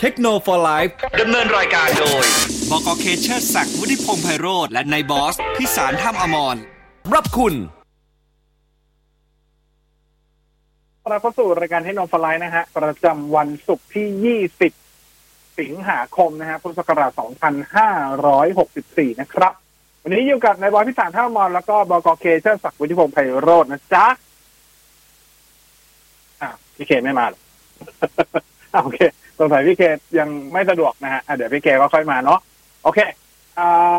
[0.00, 2.24] เทคโนโลยีไลฟ์ดำเนินรายการโดย
[2.70, 6.56] บกเคเชอร์ศักดิ์วุฒิพงษ์ไพโรธและนายบอส พิสารท่ามอมร
[7.14, 7.54] รับคุณ
[11.10, 14.38] เราเข้าสู่รายการให้นมฟลายนะฮะ ประจำวันศุกร์ที่
[15.00, 17.10] 20 สิงหาคมนะฮะ พุทธศักราช
[18.34, 19.52] 2564 นะครับ
[20.02, 24.06] วันนี้อยู่กับนายบอยพิสารท่ามอนแล้วก็บกเคเชอร์ศักดิ์วุฒิพงษ์ไพโรจน์นะจ๊ะ
[26.40, 27.40] อะพี่เคไม่มาหรอ
[28.74, 28.98] อะโอเค
[29.38, 29.82] สงสัยพี่เค
[30.18, 32.40] ยังไม่สะดวกนะฮะเดี๋ยวพี่เคก็ค่อยมาเนาะ
[32.82, 32.98] โอเค
[33.58, 33.96] อ่า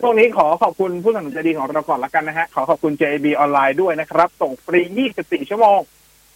[0.00, 4.80] ช่วงนี้ขอขอบคุณผู้สนับสนุนใจดีของเราก่อนละกันนะฮะ ขอขอบคุณ JB ออนไลน์ด้วยนะครับ ส่งฟรี
[5.16, 5.80] 24 ชั่วโมง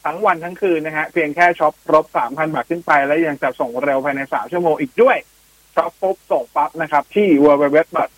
[0.04, 5.16] ทั้งวันทั้งคืนนะฮะ เพียงแค่ช็อปครบ 3,000 บาทขึ้นไป แล้วยังจะส่งเร็วภายใน 3 ชั่วโมงอีกด้วย
[5.74, 8.14] ช็อปปุ๊บส่งปั๊บนะครับ ที่ www.jb.co.th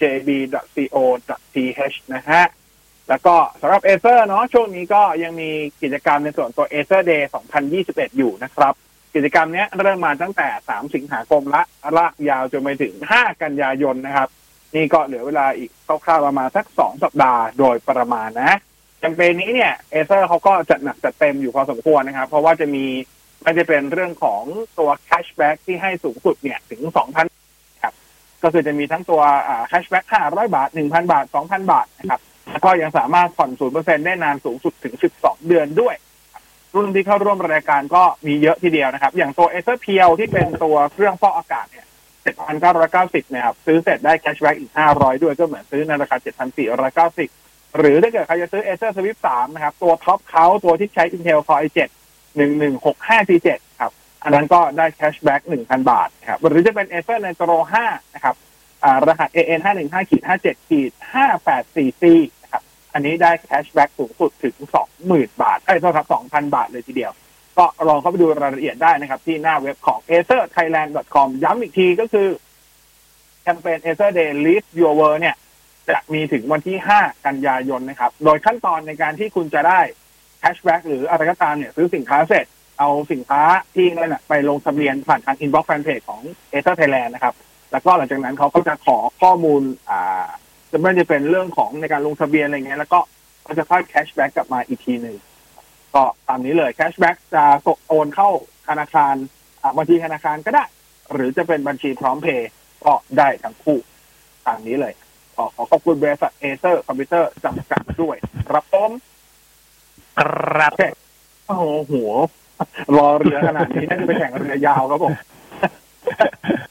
[2.14, 2.42] นะฮะ
[3.08, 5.50] แล้วก็สำหรับ Acer เนาะช่วงนี้ก็ยังมี
[5.82, 7.22] กิจกรรมในส่วนตัว Acer Day
[7.70, 8.74] 2021 อยู่นะครับ
[9.16, 11.62] กิจกรรมนี้เริ่มมาตั้งแต่ 3 สิงหาคมละ
[11.98, 14.28] ลากยาวจนไปถึง 5 กันยายนนะครับ
[14.74, 18.58] นี่ก็เหลือเวลาอีกคร่าวๆประมาณสัก 2 สัปดาห์โดยประมาณนะ
[18.98, 22.84] แคมเปญนี้เนี่ย Acer เขาก็จัดหนักจัดเต็มอยู่พอสมควรนะครับ เพราะว่าจะมี
[23.42, 24.42] ไม่จะเป็นเรื่องของ
[24.78, 26.82] ตัว cashback ที่ให้สูงสุดเนี่ยถึง
[27.32, 27.94] 2,000ครับ
[28.42, 29.22] ก็คือจะมีทั้งตัว
[29.66, 35.94] cashback 500 บาท 1,000 บาท 2,000 บาทนะครับแล้วก็ยังสามารถผ่อน 0%ได้นานสูงสุดถึง 12 เดือนด้วย
[36.76, 41.86] รุ่นที่เข้าร่วมรายการก็มีเยอะทีเดียวนะครับ อย่างตัว Acer Pure ที่เป็นตัวเครื่องฟอกอากาศเนี่ย
[42.64, 46.16] 7,990นะครับ ซื้อเสร็จได้ cashback อีก500ด้วยก็เหมือนซื้อในราคา
[46.96, 51.78] 7,490หรือถ้าเกิดใครจะซื้อ Acer Swift 3นะครับ ตัวท็อปเขาตัวที่ใช้ Intel Core i7
[52.38, 53.48] 1165G7
[53.80, 58.34] ครับ อันนั้นก็ได้ cashback 1,000บาทครับ หรือจะเป็น Acer Nitro 5นะครับ
[58.84, 60.90] อ่ารหัส AN 515ขีด57ขีด
[61.46, 62.04] 584 C
[62.42, 62.45] นะครับ
[62.96, 64.54] อันนี้ได้ cashback สูงสุดถึง
[64.98, 67.12] 20,000บาทเอ้ยโทษครับ2,000บาทเลยทีเดียว
[67.58, 72.28] ก็ลองเข้าไปดูรายละเอียดได้นะครับ ที่หน้าเว็บของ acerthailand.com ย้ำอีกทีก็คือ
[73.42, 75.36] แคมเปญ Acer Day Live Your World เนี่ย
[75.88, 79.80] จะมีถึงวันที่ 5 กันยายนนะครับ โดยขั้นตอนในการที่คุณจะได้
[80.38, 82.46] cashback หรืออะไรก็ตามเนี่ยซื้อสินค้าเสร็จ
[82.78, 83.42] เอาสินค้า
[83.74, 86.22] ที่นั่นไปลงทะเบียนผ่านทาง inbox fanpage ของ
[86.52, 87.34] Acer Thailand นะครับ
[87.72, 90.26] แล้วก็หลังจากนั้นเขาก็จะขอข้อมูลอ่า
[90.76, 93.00] จะไม่ได้เป็นเรื่องของในการลงทะเบียนอะไรเงี้ยแล้วก็
[93.42, 95.16] เขาจะค่อย cashback กลับมาอีกทีหนึ่ง
[95.94, 97.44] ก็ตามนี้เลย cashback จะ
[97.88, 98.28] โอนเข้า
[98.68, 99.14] ธนาคาร
[99.62, 100.64] อ่าบัญชีธนาคารก็ได้
[101.12, 102.50] หรือจะเป็นบัญชีพร้อมเพย์
[102.84, 103.78] ก็ได้ทั้งคู่
[104.46, 104.94] ตามนี้เลย
[105.36, 108.16] ขอขอขอบคุณบริษัท Acer คอมพิวเตอร์จำกัดด้วย
[108.48, 108.90] ครับผม
[110.18, 110.20] ค
[110.56, 110.72] รับ
[111.46, 112.12] โอ้โหหัว
[112.96, 115.14] รอเรือขนาดนี้น่าจะไปแข่งเรือยาวครับผม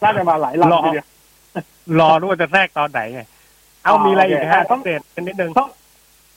[0.04, 1.08] น่าจะมาหลายลำทีเดียว
[2.00, 3.24] รอรู้ว่าจะแทรกตอนไหนไง
[3.86, 5.70] เอาอ๋อมีอะไรอีกโอเคฮะต้ต้อองงเดตกันนิดนึงต้อง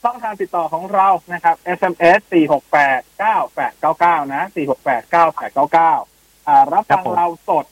[0.04, 5.56] ต้องทางติดต่อของเรานะครับ SMS 4 6 8 9 8 9 9 นะ 4 6 8 9 8
[5.56, 7.64] 9 9อ่ารับครัฟับงผมเราสด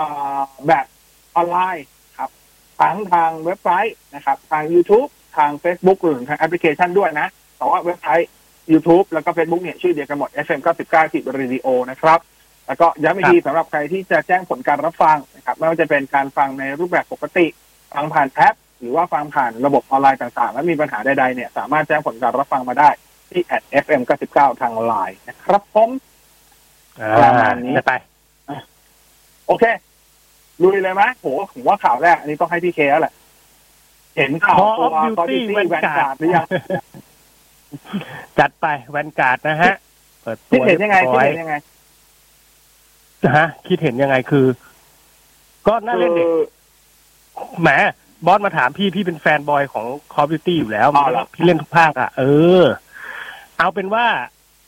[0.00, 0.86] อ่าแบบ
[1.36, 1.86] ออนไลน์
[2.18, 2.30] ครับ
[2.80, 8.30] ทั้งทางเว็บไซต์นะครับ ทาง YouTube ทาง Facebook หรือทางแอปพลิเคชันด้วยนะ แต่ว่าเว็บไซต์
[8.72, 12.20] YouTube แล้วก็ Facebook เนี่ย ชื่อเดียวกันหมด FM 99 Active Radio นะครับ
[12.66, 17.46] แล้วก็ย้ำอีกทีสำหรับใครที่จะแจ้งผลการรับฟังนะครับ ไม่ว่าจะเป็นการฟังในรูปแบบปกติ
[17.94, 22.90] ฟังผ่านแอป หรือว่าฟังผ่านระบบออนไลน์ต่างๆ แล้วมีปัญหาใดๆเนี่ยสามารถแจ้งผลการรับฟังมาได้
[23.30, 23.42] ที่
[23.82, 25.90] @fm 99ทางไลน์นะครับผม
[27.00, 27.92] อ่ประมาณนี้จะไป
[29.46, 29.64] โอเค
[30.62, 33.14] ลุยเลยไหมโหผมว่าข่าวแรก อันนี้ต้องให้พี่เคแล้วแหละ
[34.16, 36.46] เห็นข่าว Call ตัว of Duty คอร์ดิตี้แวน Vanguard การ์ดหรือยัง
[38.38, 39.74] จัดไปแวนการ์ดนะฮะ
[40.22, 41.54] เปิดตัคิดวเห็นยังไงรีคิดบร้อเห็นยังไง
[43.36, 44.46] ฮะ คิดเห็นยังไงคือ
[45.66, 46.26] ก็น่าเล่นเด็ก
[47.38, 47.68] คือแหม
[48.26, 52.24] บอสมาถามพี่พี่เป็นแฟนบอยของ Call of Duty อยู่แล้วอ๋อเหรอพี่เล่นทุกภาคอะ เอ
[52.62, 52.64] อ
[53.58, 54.06] เอาเป็นว่า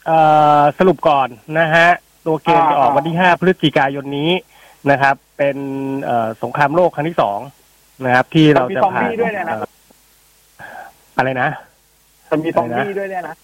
[0.06, 0.18] เอ่
[0.58, 1.88] อสรุปก่อนนะฮะ
[2.26, 4.30] ตัวเกมจะออกวันที่ห้าพฤศจิกายนนี้
[4.90, 5.56] นะครับ เป็น
[6.04, 7.38] เอ่อสงครามโลกครั้งที่สอง
[8.04, 9.64] นะครับ ที่เราผ่านจะมีซอมบี้ด้วยเนี่ยนะเอ่อ
[11.16, 11.48] อะไรนะ
[12.30, 13.34] จะมีซอมบี้ด้วยเนี่ยนะ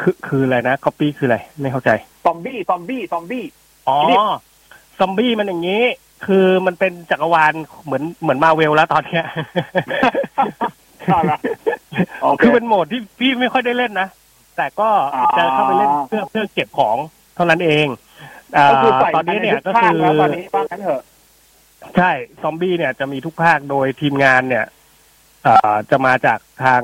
[0.00, 1.90] คือคืออะไรนะคอปปี้คืออะไร ไม่เข้าใจ
[2.24, 3.44] ซอมบี้ซอมบี้ซอมบี้
[3.88, 4.16] อ๋อนี่
[4.98, 5.84] ซอมบี้มันอย่างนี้
[6.26, 7.52] คือมันเป็นจักรวาล
[7.84, 9.24] เหมือนเหมือนมาเวลแล้วตอนเนี้ย
[11.06, 11.38] เอาละ
[12.22, 14.08] โอเคคือเป็นโหมดที่พี่ไม่ค่อยได้เล่นนะ
[14.56, 16.96] แต่ก็อ่าจะเข้าไปเล่นเพื่อเพื่อเก็บของ
[17.34, 17.86] เท่านั้นเอง
[18.56, 21.02] อ่าก็คือใส่ตอนนี้เนี่ยใทุก็ภาคือแล้วตอนนี้ว่างั้นเถอะ
[21.96, 22.10] ใช่
[22.42, 24.66] ซอมบี้เนี่ยจะมีทุกภาคโดยทีมงานเนี่ย
[25.44, 26.82] เอ่อจะมาจากทาง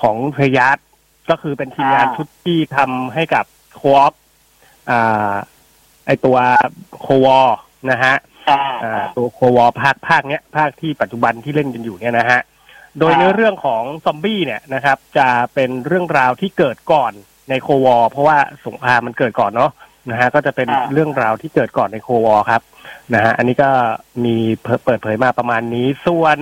[0.00, 0.84] ของเพยาร์
[1.30, 3.44] ก็คือเป็นทีมงานอ่าชุดที่ทำให้กับ
[3.74, 4.14] โคออฟ
[4.90, 5.32] อ่า
[6.06, 6.36] ไอตัว
[7.00, 7.40] โควอ
[7.90, 8.33] นะฮะอ่าอ่า
[9.16, 12.40] ตัวโควอภาคภาคเนี้ยภาคที่ปัจจุบันที่เล่นกันอยู่เนี่ยนะฮะ
[12.98, 17.12] โดยอ่าเนื้อเรื่องของซอมบี้เนี่ยนะครับ จะเป็นเรื่องราวที่เกิดก่อน
[17.50, 19.70] ในโควอเพราะว่าสงครามมันเกิดก่อนเนาะ
[20.10, 22.62] นะฮะก็จะเป็นอ่าเรื่องราวที่เกิดก่อนในโควอครับ
[23.14, 23.70] นะฮะอันนี้ก็
[24.24, 26.36] มีเผเปิดเผยมาประมาณนี้ส่วน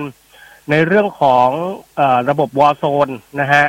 [0.71, 1.47] ในเรื่องของ
[1.97, 3.09] เออระบบวอ r z โซน
[3.41, 3.65] นะฮะ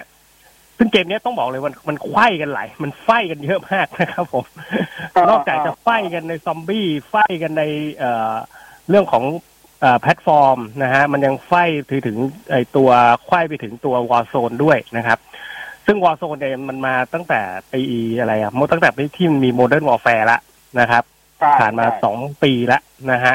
[0.78, 4.44] ซึ่งเกมเนี้ยต้องบอกเลยมันมันไขว้กันหลายมันไฟกันเยอะมากนะครับผม
[5.30, 7.62] นอกจากจะไขว้กันในซอมบี้ไขว้กันใน
[7.94, 8.34] เอ่อ
[8.88, 9.24] เรื่องของ
[9.80, 11.52] เอ่อแพลตฟอร์มนะฮะมันยังไขว้
[11.88, 12.16] ถึงถึง
[12.50, 12.90] ไอตัว
[13.24, 15.18] ไขว้ไปถึงตัววอ r z โซนด้วยนะครับ
[15.86, 17.40] ซึ่งวอ r z โซนเนี่ยมันมาตั้งแต่
[17.72, 17.82] ปี
[18.20, 20.38] อะไรอะมตั้งแต่ที่มันมีโมเดิร์นวอ r แฟร์ละ
[20.80, 21.04] นะครับ
[21.38, 22.82] ใช่ผ่านมาใช่สองปีแล้ว
[23.12, 23.34] นะฮะ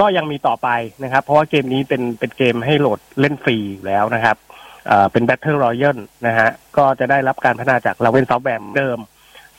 [0.00, 0.68] ก็ยังมีต่อไป
[1.02, 4.36] นะครับ เพราะว่าเกมนี้เป็นเป็นเกมให้โหลดเล่นฟรีอยู่แล้วนะครับ
[4.86, 8.98] เอ่อเป็น Battle Royale นะฮะ ก็จะได้รับการพัฒนาจากลาเวนซอฟแ a มเดิม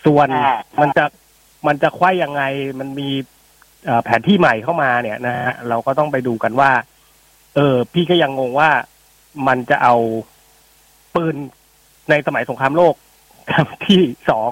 [0.05, 1.05] ส่วนอ่ามันจะ
[1.67, 2.43] มันจะคว้ายยังไง
[2.79, 3.09] มันมี
[3.85, 6.71] เอ่อแผนที่ใหม่เข้ามาเนี่ยนะฮะเราก็ต้องไปดูกันว่า
[7.55, 8.69] เออ พี่ก็ยังงงว่า
[9.47, 9.95] มันจะเอา
[11.15, 11.35] ปืน
[12.09, 12.95] ในสมัยสงครามโลก
[13.51, 14.49] ครั้งที่สอง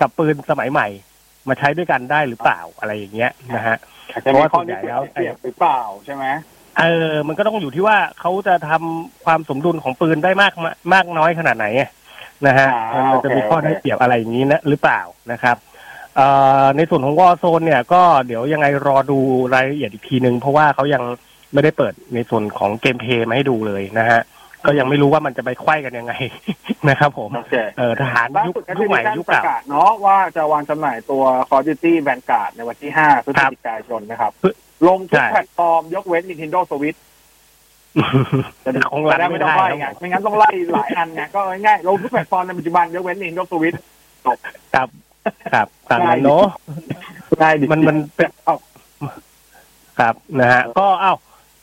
[0.00, 0.88] กับปืนสมัยใหม่
[1.48, 3.76] มาใช้ด้วยกันได้หรือเปล่าอะไรอย่างเงี้ยนะฮะ
[4.12, 4.76] อาจจะมีข้อนี้
[5.12, 6.26] เปรียบหรือเปล่าใช่ไหม
[6.78, 11.90] เออ มันก็ต้องอยู่ที่ว่าเขาจะทำความสมดุลของปืนได้มากมามากน้อยขนาดไหนอะ
[12.46, 15.00] นะฮะอ่ามันจะมีข้อได้เปรียบอะไรอย่างนี้นะหรือเปล่า
[15.32, 15.56] นะครับ
[16.16, 16.26] เอ่
[16.62, 19.18] อในส่วนของวอ r z โซนเนี่ยก็เดี๋ยวยังไงรอดู
[19.54, 21.02] รายละเอียดอีกทีนึง เพราะว่าเขายัง
[21.52, 24.20] ไม่ได้เปิดในส่วนของเกมเพลย์มาให้ดูเลยนะฮะ
[24.66, 26.12] ก็ยังไม่รู้ว่ามันจะไปไขว้กันยังไง
[26.88, 34.32] นะครับผมโอเคเออทหารล่ายุคสุดก็ยุจะคใหมีม่การยุคประเก่ากาศเนาะว่าจะวางจำหน่ายตัว Call of Duty Vanguard ในวันที่5พฤศจิกายนนะครับ
[34.88, 36.98] ลงทุกใช่แพลตฟอร์ม ยกเว้น Nintendo Switch
[38.64, 43.78] จะคงรันได้ไม่ไม่ต้อได้งไล่คไงรับผมไม่งั้นต้องไล่หลายอันไงก็ง่ายๆลงทุกแพลตฟอร์มในปัจจุบันยกเว้น Nintendo Switch
[44.74, 44.88] ครับ
[45.52, 46.44] ครับตามนั้นเนาะ
[47.40, 48.56] ง่ายดิมันมันเป็นเอา
[49.98, 51.14] ครับนะฮะก็เอ้า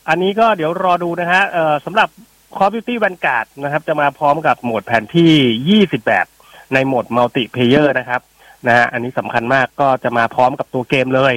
[0.08, 2.08] อันนี้ก็เดี๋ยวรอดูนะฮะเอ่อสำหรับ
[2.56, 6.26] Call of Duty Vanguard นะครับ จะมาพร้อมกับโหมดแผนที่ 20 แบบ
[6.74, 8.20] ในโหมดมัลติเพเยอร์นะครับ
[8.66, 11.34] นะฮะอันนี้สำคัญมากก็จะมาพร้อมกับตัวเกมเลย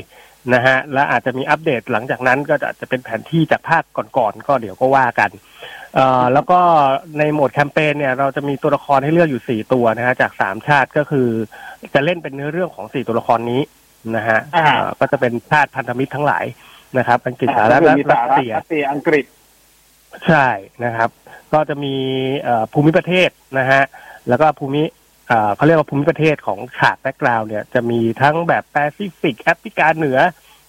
[0.54, 3.84] นะฮะและอาจจะมีอัปเดตหลังจากนั้นก็จะจะเป็นแผนที่จากภาค
[4.18, 5.32] ก่อนๆก็เดี๋ยวก็ว่ากัน
[5.96, 6.60] เอ่อแล้วก็
[7.18, 11.28] ในโหมดแคมเปญเนี่ยเราจะมีตัวละครให้เลือกอยู่4ตัวนะฮะจาก3ชาติก็คือ
[11.94, 13.62] จะเล่นเป็นเนื้อเรื่องของ4ตัวละครนี้
[14.16, 16.46] นะฮะอ่าเอ่อก็จะเป็นชาติพันธมิตรทั้งหลาย
[16.98, 19.26] นะครับ อังกฤษสหก็รัฐคือและมีรัสหสรัฐเซีย รัสเซียอังกฤษ
[20.28, 20.48] ใช่
[20.86, 21.10] นะครับ
[21.54, 21.96] ก็จะมี
[22.42, 23.30] เอ่อภูมิประเทศ
[23.60, 23.82] นะฮะ
[24.30, 24.84] แล้วก็ภูมิ
[25.28, 30.20] เอ่อเขาเรียกว่าภูมิประเทศของฉาก background เนี่ยจะมีทั้งแบบแปซิฟิกแอฟริกาเหนือ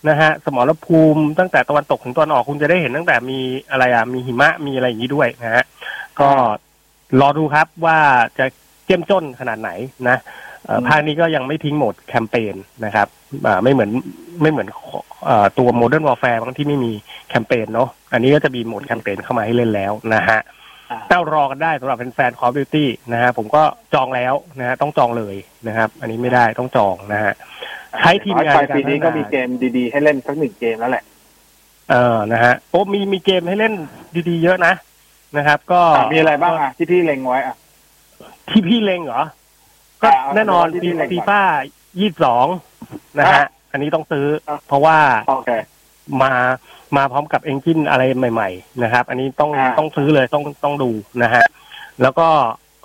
[0.09, 3.39] นะฮะสมรภูมิตั้งแต่ตะวันตกถึงตะวันออกคุณจะได้เห็นตั้งแต่มี
[3.71, 5.65] อะไรอะมีหิมะมีอะไรอย่างนี้ด้วยนะฮะ
[6.21, 6.31] ก็
[7.21, 7.99] รอดูครับว่า
[8.39, 8.47] จะ
[8.87, 9.71] เข้มข้นขนาดไหน
[10.09, 10.17] นะ
[10.65, 12.55] เอ่ออืมภาคนี้ก็ยังไม่ทิ้งโหมดแคมเปญ
[12.85, 13.09] นะครับ
[13.47, 13.91] อ่าไม่เหมือน
[14.43, 14.69] ไม่เหมือน
[15.25, 16.93] เอ่อตัวโมเดิร์นวอ r แฟร์บางที่ไม่มี
[17.29, 20.51] แคมเปญเนาะอันนี้ก็จะมีโหมดแคมเปญเข้ามาให้เล่นแล้วนะฮะอ่า
[21.09, 23.63] เต้ารอกันได้สำหรับแฟนๆ Call of Duty นะฮะผมก็
[23.95, 25.37] จองแล้วนะฮะต้องจองเลย
[25.69, 27.33] นะครับ อันนี้ไม่ได้ต้องจองนะฮะ
[28.01, 31.05] ใช้ทีมงานปลายในการปีนี้ก็พัฒนามีมีเกมดีๆ ให้เล่นสักหนึ่งเกมแล้วแหละ
[31.91, 33.75] เออนะฮะโอ้มีมีเกมให้เล่น
[34.29, 34.73] ดีๆ เยอะนะ
[35.37, 37.57] นะครับ ก็อะมีอะไรบ้างอะที่พี่เล็งไว้อะ
[38.51, 39.23] ที่พี่เล็งเหรอ
[40.03, 41.41] ก็อ่าเอาแน่นอนที่พี่เล็งก่อนฟีฟ่า
[42.01, 42.47] ยี่สิบสอง
[43.19, 44.99] นะฮะอะอันนี้ต้องซื้ออะเพราะว่า
[45.29, 45.51] โอเค
[46.23, 46.33] มา
[46.97, 50.91] มาพร้อมกับ engine อะไรใหม่ ๆ นะครับ อันนี้ต้องอ่าต้องซื้อเลยต้องต้องดู
[51.23, 51.45] นะฮะ
[52.03, 52.27] แล้วก็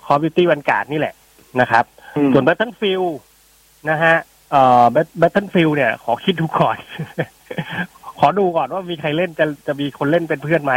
[0.04, 1.14] Call of Duty Vanguard นี่แหละ
[1.60, 1.84] นะครับ
[2.16, 3.08] อืมส่วน Battlefield
[3.90, 4.14] นะฮะ
[4.50, 6.76] เอ่อ Bat- Battlefield เนี่ย ขอคิดดูก่อน
[8.18, 10.74] ขอดูก่อนว่ามีใครเล่นจะจะมีคนเล่นเป็นเพื่อนไหม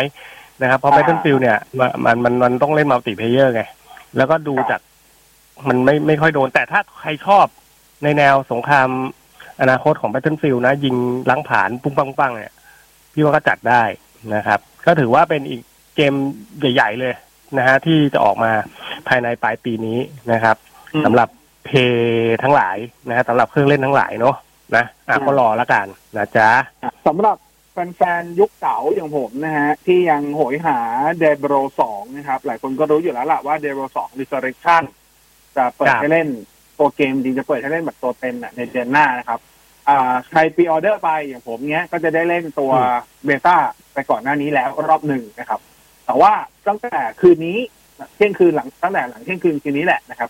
[0.61, 3.63] นะครับเพราะอ่า Battlefield เนี่ยมันมันมันมันต้องเล่น multiplayer ไง
[4.17, 4.81] แล้วก็ดูครับจาก
[5.67, 7.45] มันไม่ไม่ค่อยโดน แต่ถ้าใครชอบ
[8.03, 8.89] ในแนวสงคราม
[9.61, 10.95] อนาคตของ Battlefield นะ ยิง
[11.29, 12.53] ล้างผลาญปุ้งปังปังเนี่ย
[13.13, 13.83] พี่ว่าก็จัดได้
[14.35, 15.61] นะครับ ก็ถือว่าเป็นอีก
[15.95, 16.13] เกม
[16.59, 17.13] ใหญ่ ๆ เลย
[17.57, 18.51] นะฮะที่จะออกมา
[19.07, 19.99] ภายในปลายปีนี้
[20.31, 20.55] นะครับ
[20.93, 21.29] อืมสำหรับ
[21.65, 22.77] เพย์ทั้งหลาย
[23.09, 24.35] นะฮะสำหรับเครื่องเล่นทั้งหลายเนาะ
[24.75, 25.85] นะอะอืมก็รอแล้วกัน
[26.17, 26.49] นะจ๊ะ
[27.07, 27.37] สำหรับ
[27.71, 30.79] แฟนๆยุคเก่าอย่างผมนะฮะ ที่ยังโหยหา
[31.19, 34.83] Diablo สองนะครับ หลายคนก็รู้อยู่แล้วล่ะว่าเดบโรสอง Resurrection
[35.55, 36.27] จะเปิดครับให้เล่น
[36.79, 39.39] ตัวเกมจริงจะเปิดให้เล่นแบบตัวเต็มน่ะในเดือนหน้านะครับ
[39.89, 42.71] อ่าใคร pre-order ไปอย่างผมเนี้ยก็จะได้เล่นตัว
[43.25, 43.55] beta
[43.93, 45.59] ไปก่อนหน้านี้แล้วรอบหนึ่งนะครับ
[46.05, 46.33] แต่ว่า
[46.67, 47.57] ตั้งแต่คืนนี้
[48.15, 50.29] เที่ยงคืนหลังตั้งแต่หลังเที่ยงคืนคืนนี้แหละนะครับ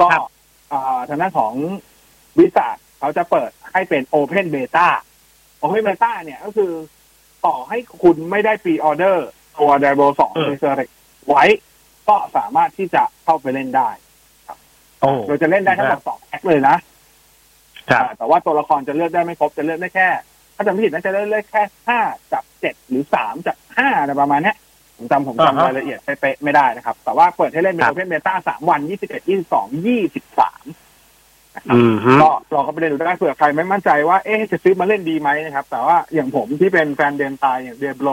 [0.00, 0.22] ก็ครับ
[0.72, 1.52] อ่าทางด้านของ
[2.38, 4.88] วิสาเขาจะเปิดให้เป็น open beta
[5.58, 6.72] open beta เนี่ยก็คือ
[7.46, 9.26] ต่อให้คุณไม่ได้ pre-order
[9.58, 10.88] ตัว Diablo สองเออ Resurrect
[11.28, 11.44] ไว้
[12.08, 13.88] ก็สามารถที่จะเข้าไปเล่นได้
[15.00, 16.95] โอ้โดยจะเล่นได้ทั้งหมดสอง act เลยนะครับอ่า
[18.18, 20.08] แต่ว่าตัวละครจะเลือกได้ไม่ครบจะเลือกได้แค่
[20.56, 22.00] ถ้าจำไม่ผิดน่าจะเลือกได้แค่ห้า
[22.32, 24.56] จากเจ็ดหรือสามจากห้าอะไรประมาณเนี้ย
[24.96, 30.64] ผมจำผมอ่าฮะจำรายละเอียดเป๊ะๆไม่ได้นะครับ แต่ว่าเปิดให้เล่นเป็นครับ open beta สามวันยี่สิบเอ็ดยี่สิบสองยี่สิบสาม
[31.74, 38.08] อืมฮึก็ลองเข้าไปเล่นดูได้เผื่อใครไม่มั่นใจว่าเอ๊ะจะซื้อมาเล่นดีไหมนะครับ แต่ว่าอย่างผมที่เป็นแฟนเดนตายอย่าง Diablo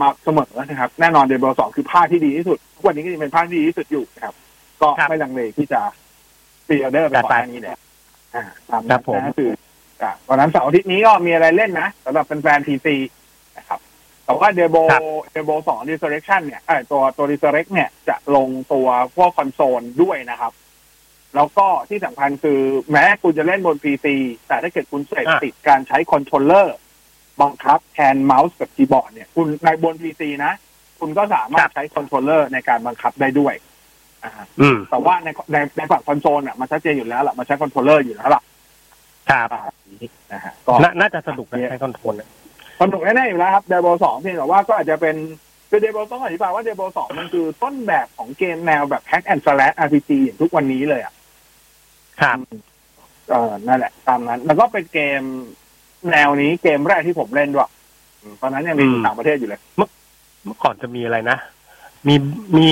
[0.00, 4.34] มาเสมอนะครับ แน่นอน Diablo สองคือภาคที่ดีที่สุดทุกวันนี้ก็ยังเป็นภาคที่ดีที่สุดอยู่นะครับ
[4.82, 5.80] ก็ไม่ลังเลที่จะ
[6.68, 7.78] pre-order ไปก่อนหน้านี้แหละ
[8.34, 9.50] อ่าตามนั้นนะคือ
[10.02, 12.96] อะวันนั้นเสาร์อาทิตย์นี้ก็มีอะไรเล่นนะสำหรับแฟนๆ PC
[13.58, 13.80] นะครับ
[14.24, 14.76] แต่ว่า Diablo
[15.32, 20.52] Diablo สอง Resurrection เนี่ยไอ้ตัวตัว Resurrect เนี่ยจะลงตัวพวกคอนโซลด้วยนะครับ
[21.34, 24.06] แล้วก็ที่สำคัญคือแม้คุณจะเล่นบน PC
[24.48, 26.76] แต่ถ้าเกิดคุณเสพติดการใช้ controller
[27.42, 30.52] บังคับแทนเมาส์กับคีย์บอร์ดเนี่ย คุณในบน PC นะ
[31.00, 33.67] คุณก็สามารถใช้ controller ในการบังคับได้ด้วยอ่าอืม
[34.90, 38.42] แต่ว่าในในในฝั่งคอนโซลอะมันชัดเจนอยู่แล้วล่ะมันใช้ controller อยู่แล้วล่ะ
[39.30, 39.62] ครับอ่า
[40.32, 42.28] นะฮะก็นาน่าจะสนุกนะใช้ control เนี่ย
[42.80, 45.16] สนุกแน่ๆอยู่แล้วครับ Diablo สองเพียงแต่ว่าก็อาจจะเป็น
[45.70, 51.14] คือเดโบต้องอธิบายว่าเดโบสองมันคือต้นแบบของเกมแนวแบบแฮกแอนด์สแลช RPG อย่างทุกวันนี้เลยอะ
[52.20, 52.38] ครับ
[53.30, 55.22] เออนั่นแหละ ตามนั้น แล้วก็เป็นเกม
[56.10, 57.70] แนวนี้เกมแรกที่ผมเล่นด้วย
[58.22, 61.38] อืมตอนนั้นยังมีอยู่ต่างประเทศอยู่เลย เมื่อก่อนจะมีอะไรนะ
[62.06, 62.14] มี
[62.56, 62.68] มี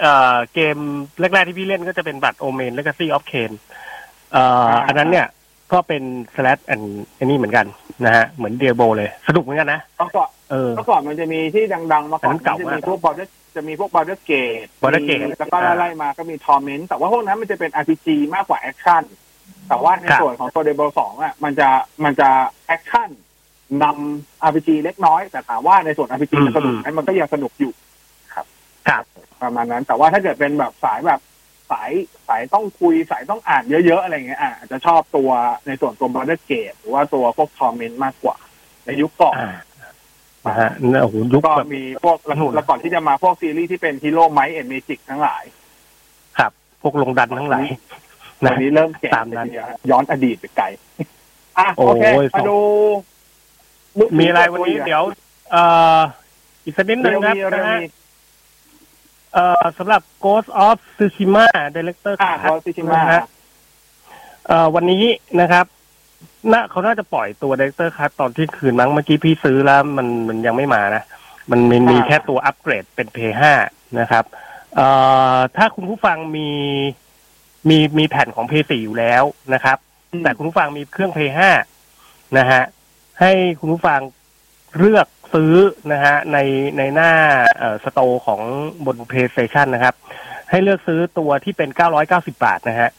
[0.00, 0.76] เอ่อเกม
[1.20, 3.52] แรก ๆ ที่พี่เล่นก็จะเป็นบัตรโอเมน Legacy of Kain
[4.32, 5.26] เอ่ออันนั้นเนี่ย
[5.72, 6.02] ก็เป็น
[6.34, 6.84] slash and
[7.18, 7.66] อันนี้เหมือนกัน
[8.04, 13.14] นะฮะ เหมือน Diablo เลย สนุกเหมือนกันนะเมื่อก่อนเออเมื่อก่อนมันจะมีที่ดังๆมาก่อนอันนั้นเก่าจะมากมีพวกบอล
[13.56, 14.32] จะมีพวกบอลเดอร์เก
[14.64, 19.02] ต Baldur's Gate แล้วก็ไล่ๆมาก็มี Torment แต่ว่าพวกนั้นมันจะเป็น RPG มากกว่า action
[19.68, 21.68] แต่ว่าในครับส่วนของตัว Diablo สองอะมันจะ
[22.04, 22.28] มันจะ
[22.66, 23.08] action
[23.82, 27.72] นำ RPG เล็กน้อย แต่ถามว่าในส่วน RPG มันสนุกไหมมันก็ยังสนุกอยู่
[28.88, 29.04] ครับ
[29.42, 31.20] ประมาณนั้น แต่ว่าถ้าเกิดเป็นแบบสายแบบ
[31.70, 31.90] สาย
[32.28, 35.30] สายต้องคุยสายต้องอ่านเยอะๆอะไรเงี้ยอะอาจจะชอบตัว
[35.66, 38.36] ในส่วนตัว Baldur's Gate หรือว่าตัวพวก Torment มากกว่า
[38.84, 39.52] ในยุคก่อนอ่า
[40.46, 40.70] นะฮะ
[41.02, 45.44] โอ้โหยุคก็แบบมีพวกแล้วนู่นแล้วก่อนที่จะมาพวกซีรีส์ที่เป็น Heroes Might and Magic ทั้งหลาย
[46.38, 46.52] ครับ
[46.82, 47.66] พวกลงดันทั้งหลาย
[48.44, 50.66] นะวันนี้เริ่มแก่ตามนั้นไปทีเดียวย้อนอดีตไปไกล
[51.58, 52.58] อะโอ้โอเคยมาดู
[54.18, 55.02] มีอะไรวันนี้เดี๋ยว
[55.52, 55.62] เอ่
[55.96, 55.98] อ
[56.64, 57.86] อีกสักนิดหนึ่งเร็วครับมีเร็วนะฮะมี
[59.32, 61.44] เอ่อสำหรับ Ghost of Tsushima
[61.76, 63.22] Director อะ Cut รอซิชิมานะฮะ
[64.46, 65.04] เอ่อวันนี้
[65.40, 65.66] นะครับ
[66.52, 71.02] น่าเขาน่าจะปล่อยตัว Director Cut ตอนที่คืนมั้งเมื่อกี้พี่ซื้อแล้วมันมันยังไม่มานะ
[71.50, 73.42] มันมีมีแค่ตัวอัปเกรดเป็น P5
[74.00, 74.24] นะครับ
[74.76, 74.88] เอ่
[75.34, 76.48] อถ้าคุณผู้ฟังมี
[77.68, 79.78] มีมีแผ่นของ P4 อยู่แล้วนะครับ
[80.22, 81.40] แต่คุณผู้ฟังมีเครื่อง P5
[82.38, 82.62] นะฮะ
[83.20, 84.00] ให้คุณผู้ฟัง
[84.78, 85.54] เลือก ซื้อ
[85.92, 86.38] นะฮะใน
[86.78, 87.10] ในหน้า
[87.84, 88.40] store ของ
[88.86, 89.94] บน PlayStation นะครับ
[90.50, 91.70] ให้เลือกซื้อตัวที่เป็น
[92.06, 92.90] 990 บาทนะฮะ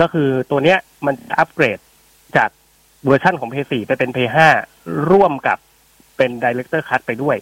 [0.00, 1.78] ก็คือตัวเนี้ยมันอัปเกรด
[2.36, 2.50] จาก
[3.06, 4.38] เวอร์ชั่นของ PS4 ไปเป็น PS5
[5.10, 5.58] ร่วมกับ
[6.16, 7.36] เป็น Director Cut ไปด้วย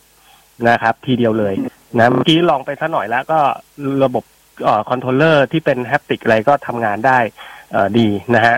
[0.68, 1.54] นะครับ ทีเดียวเลย
[1.96, 3.40] นะเมื่อกี้ลองไปซะหน่อยแล้วก็
[4.04, 4.24] ระบบ
[4.66, 7.18] controller ที่เป็น haptic อะไรก็ทำงานได้
[7.98, 8.56] ดีนะฮะ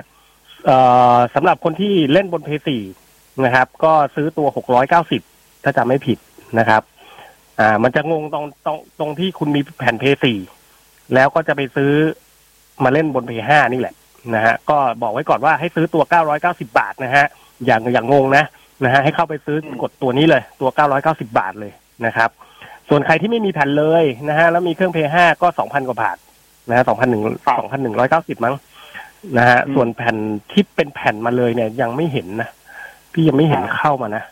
[1.34, 2.70] สำหรับคนที่เล่นบน PS4
[3.44, 4.48] นะครับ ก็ซื้อตัว
[4.94, 6.18] 690 ถ้าจำไม่ผิด
[6.58, 6.82] นะครับ
[7.60, 10.26] อ่า มันจะงงตรงตรงตรงที่คุณมีแผ่น PS4
[11.14, 11.92] แล้วก็จะไปซื้อ
[12.84, 13.94] มาเล่นบน PS5 นี่แหละ
[14.34, 16.02] นะฮะก็บอกไว้ก่อนว่าให้ซื้อตัว
[16.38, 17.26] 990 บาทนะฮะ
[17.64, 18.44] อย่างอย่างงงนะ
[18.84, 20.70] นะฮะให้เข้าไปซื้อกดตัวนี้เลย ตัว
[21.02, 21.72] 990 บาทเลย
[22.06, 22.30] นะครับ
[22.88, 26.16] ส่วนใครที่ไม่มีแผ่นเลยนะฮะแล้วมีเครื่อง PS5 ก็ 2,000 กว่าบาท
[26.68, 26.90] นะฮะ2,100
[28.36, 28.54] 2,190 มั้ง
[29.38, 30.16] นะฮะส่วนแผ่น
[30.52, 32.48] ที่เป็นแผ่นมาเลยเนี่ยยังไม่เห็นนะ
[33.12, 34.22] พี่ยังไม่เห็นเข้ามานะ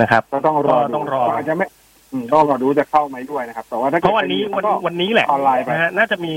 [0.00, 1.66] นะครับ ก็ต้องรอก็ต้องรออาจจะไม่
[2.12, 6.32] อืมต้องรอดูจะเข้าไหมด้วยนะครับ แต่ว่าถ้าเพเกิดราะวันนี้เป็วันก็วันนี้แหละออนไลน์ไปนะฮะน่าจะมี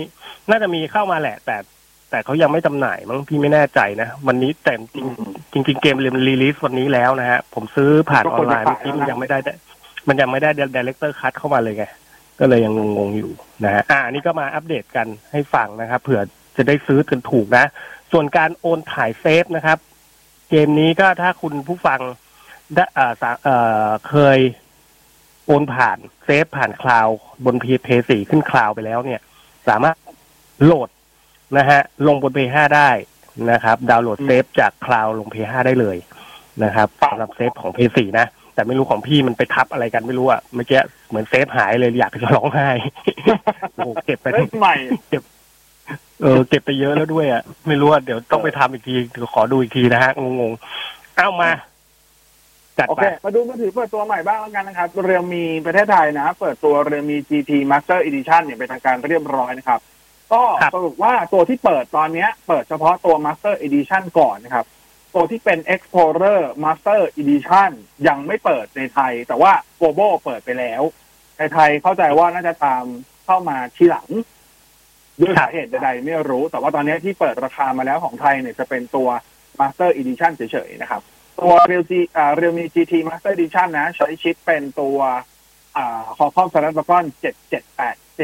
[0.50, 1.58] น่าจะมีเข้ามาแหละ แต่
[2.10, 5.96] แต่เขายังไม่จำหน่ายมั้งพี่ไม่แน่ใจนะ วันนี้แต่จริงอืมจริงๆเกม
[6.28, 9.38] รีลีสวันนี้แล้วนะฮะผมซื้อผ่านก็อคอนวรไลจะน์ขายเมื่อกี้แล้วนะมันยังไม่ได้
[10.08, 11.86] มันยังไม่ได้ดีเลกเตอร์คัเข้ามาเลยไง
[12.40, 13.32] ก็เลยยังงงๆอยู่
[13.64, 16.22] นะฮะอ่าอันนี้ก็มาอัปเดตกันให้ฟังนะครับเผื่อ
[16.58, 17.66] จะได้ซื้อกันถูกนะ
[18.12, 19.78] ส่วนการโอนถ่าย save นะครับ
[20.50, 22.00] เกมนี้ก็ถ้าคุณผู้ฟัง
[22.76, 24.40] ได้อ่าสาเอ่อเคย
[25.46, 27.66] โอนผ่านเซฟผ่านคลาวด์บน p
[27.98, 29.20] 4ขึ้นคลาวด์ไปแล้วเนี่ย
[29.68, 29.96] สามารถ
[30.64, 30.90] โหลด
[31.58, 32.90] นะฮะ ลงบน P5 ได้
[33.52, 35.98] นะครับ ดาวน์โหลด save จาก cloud ลง P5 ได้เลย
[36.64, 42.70] นะครับสำหรับ save ของ P4 นะแต่ไม่รู้ของพี่มันไปทับอะไรกันไม่รู้อะเมื่อกี้เหมือนเซฟหายเลยอยากจะร้องไห้
[43.76, 44.76] โอ้โหเก็บไปเฮ้ยใหม่
[46.22, 51.50] เออเก็บไปเยอะแล้วด้วยอะไม่รู้อะเดี๋ยวต้องไปทำอีกทีเดี๋ยวขอดูอีกทีนะฮะงงๆเอามา
[52.80, 59.80] จัดโอไป เค มาดูมือถือเปิดตัวใหม่บ้างแล้วกันนะครับ เรียวมีประเทศไทยนะเปิดตัวเรียวมี GT Master Edition อย่างเป็นทางการเรียบร้อยนะครับ
[60.34, 60.44] ก็
[60.76, 64.66] สรุปว่าตัวที่เปิดตอนเนี้ย เปิดเฉพาะตัว Master Edition ก่อนนะครับ
[65.16, 67.72] ตัวที่เป็น Explorer Master Edition
[68.08, 70.82] ยังไม่เปิดในไทย แต่ว่า Global เปิดไปแล้ว
[71.38, 72.84] ในไทยเข้าใจว่าน่าจะตาม
[73.26, 74.08] เข้ามาทีหลัง
[75.22, 79.08] ด้วยครับสาเหตุใดๆไม่รู้ แต่ว่าตอนนี้ที่เปิดราคามาแล้วของไทยเนี่ยจะเป็นตัว
[79.60, 81.02] Master Edition เฉยๆนะครับ
[81.40, 84.98] ตัว Real G อ่า Realme GT Master Edition นนะ ใช้ชิปเป็นตัว
[85.78, 88.22] อ่า Qualcomm Snapdragon 778G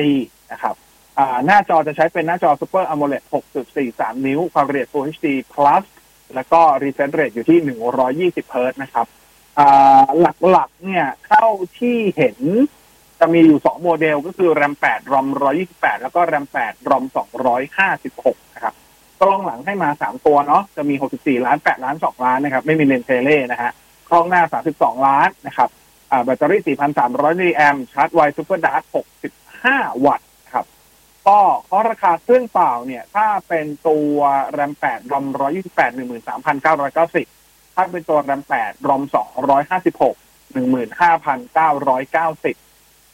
[0.52, 0.76] นะครับ
[1.18, 3.24] อ่าหน้าจอจะใช้เป็นหน้าจอ Super AMOLED
[3.74, 5.84] 6.43 นิ้ว ความละเอียด Full HD Plus
[6.36, 7.60] แล้วก็ refresh rate อยู่ที่
[8.42, 9.08] 120 Hz นะครับ
[9.60, 10.06] อ่า
[10.50, 11.48] หลักๆ เนี่ย เท่า
[11.80, 12.40] ที่เห็น
[13.20, 15.28] จะมีอยู่ 2 โมเดลก็คือ RAM 8 ROM
[15.66, 17.04] 128 แล้วก็ RAM 8 ROM
[17.78, 18.47] 256
[19.22, 23.72] กล้องหลังให้มาสามตัวเนาะจะมีหกสิบสี่ล้านแปดล้านสองล้านนะครับ ไม่มี lens tele นะฮะ
[24.10, 25.70] กล้องหน้าสามสิบสองล้านนะครับ
[26.24, 29.34] แบตเตอรี่สี่พันสามร้อยมิลลิแอมชาร์จไว SuperDart หกสิบ
[29.64, 30.66] ห้าวัตต์ครับ
[31.28, 34.16] ก็เพราะราคาเครื่องเปล่าเนี่ย ถ้าเป็นตัว
[34.52, 37.28] แรมแปดรอมร้อยยี่สิบแปดหนึ่งหมื่นสามพันเก้าร้อยเก้าสิบ
[37.76, 40.16] ถ้าเป็นตัวแรมแปดรอมสองร้อยห้าสิบหก
[40.54, 42.56] หนึ่งหมื่นห้าพันเก้าร้อยเก้าสิบ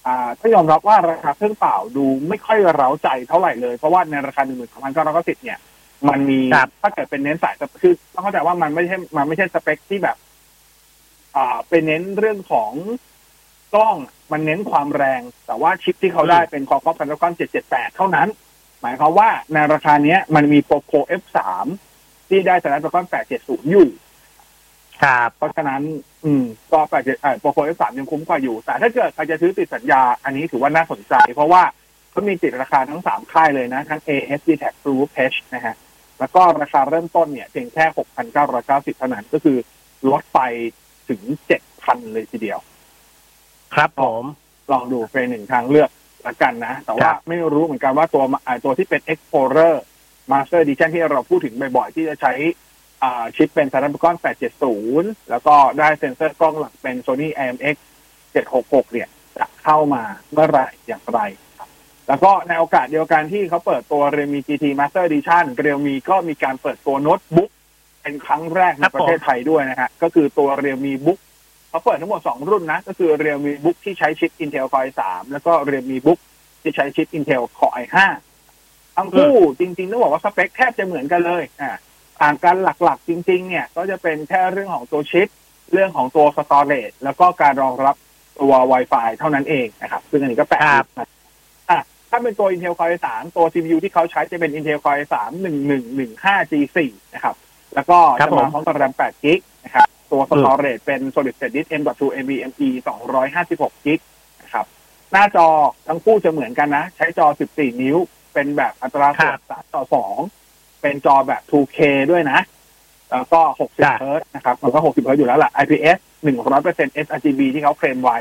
[0.08, 5.60] อ่าถ้ายอมรับว่าราคาเครื่องเปล่าดูไม่ค่อยเร้าใจเท่าไหร่เลย เพราะว่าในราคาหนึ่งหมื่นสองพันเก้าร้อยเก้าสิเนี่ย
[6.82, 10.18] ถ้าเกิดเป็นเน้นสายคือต้องเข้าใจว่ามันไม่ใช่มันไม่ใช่สเปคที่แบบ
[11.36, 12.72] อ่าเป็นเน้นเรื่องของ
[13.74, 13.96] กล้อง
[14.32, 17.34] มันเน้นความแรง แต่ว่าชิปที่เขาได้เป็น Qualcomm Snapdragon
[17.64, 18.28] 778 เท่านั้น
[18.82, 21.38] หมายความว่าในราคาเนี้ย มันมี Poco F3
[22.30, 23.06] ที่ได้ Snapdragon
[23.38, 23.90] 870 อยู่
[25.04, 25.82] ครับ เพราะฉะนั้น
[26.26, 31.64] อืม ก็แปดเอ่อโปรโฟเอฟสามยังคุ้มกว่าอยู่ แต่ถ้าเกิดใครจะซื้อติดสัญญา อันนี้ถือว่าน่าสนใจ เพราะว่า
[32.12, 35.76] เขามีติดราคาทั้งสามค่ายเลยนะ ทั้ง AS d t a c Blue Page นะฮะ
[36.24, 37.86] แล้วก็ราคาเริ่มต้นเนี่ยเพียงแค่
[38.44, 39.58] 6,990 เท่านั้นก็คือ
[40.12, 40.40] ลดไป
[41.10, 41.22] ถึง
[41.68, 42.60] 7,000 เลยทีเดียว
[43.76, 44.24] ครับผม
[44.72, 45.90] ลองดูเป็นหนึ่งทางเลือก
[46.28, 49.76] ละกันนะ แต่ว่าครับไม่รู้เหมือนกันว่าตัวอ่าตัวที่เป็น Explorer
[50.32, 52.34] Master Edition ที่เราพูดถึงบ่อยๆ ที่จะใช้
[53.04, 54.16] อ่าชิปเป็น Snapdragon
[54.74, 57.76] 870 แล้วก็ได้เซ็นเซอร์กล้องหลักเป็น Sony IMX
[58.36, 61.20] 766 เนี่ย จะเข้ามาเมื่อไหร่อย่างไร
[61.53, 61.53] ครับ
[62.08, 67.50] แล้วก็ในโอกาสเดียวกันที่เขาเปิดตัว Realme GT Master Edition Realme ก็มีการเปิดตัวโน้ตบุ๊ก
[68.02, 71.20] เป็นครั้งแรกในประเทศไทยด้วยนะฮะก็คือตัว Realme Book
[71.70, 75.02] เขาเปิดทั้งหมด2รุ่นนะ ก็คือ Realme Book ที่ใช้ชิป Intel Core i3
[75.32, 76.20] แล้วก็ Realme Book
[76.62, 77.98] ที่ใช้ชิป Intel Core i5
[78.96, 81.72] ทั้งคู่จริงๆต้องบอกว่าสเปคแทบจะเหมือนกันเลยอ่า
[82.22, 85.28] ต่างกันหลักๆจริง ๆ เนี่ย ก็จะเป็นแค่เรื่องของตัวชิป
[85.72, 87.96] เรื่องของตัวสตอเรจแล้วก็การรองรับ
[88.40, 91.08] ตัว Wi-Fi เท่านั้นเองนะครับ ซึ่งอันนี้ก็แปลกครับนะอะ
[92.16, 96.78] ถ้าเป็นตัว Intel Core i3 ตัว CPU ที่เขาใช้จะเป็น Intel Core i3 1115G4
[97.14, 97.36] นะครับ
[97.76, 102.68] แล้วก็ครับจะผมมาพร้อมกับ RAM 8 GB นะครับ ตัว storage เป็น Solid State Disk M.2 NVMe
[103.06, 104.00] 256 GB
[104.44, 104.66] นะครับ
[105.12, 105.48] หน้าจอ
[105.88, 107.98] ทั้งคู่จะเหมือนกันนะ ใช้จอ 14 นิ้ว
[108.34, 111.78] เป็นแบบอัตราส่วน3ต่อ 2 เป็นจอแบบ 2K
[112.12, 112.40] ด้วยนะ
[113.12, 115.98] แล้วก็ 60 เฮิร์ตซ์นะครับ มันก็ 60 เฮิร์ตซ์อยู่แล้วล่ะ IPS
[116.52, 118.20] 100% sRGB ที่เขาเคลมไว้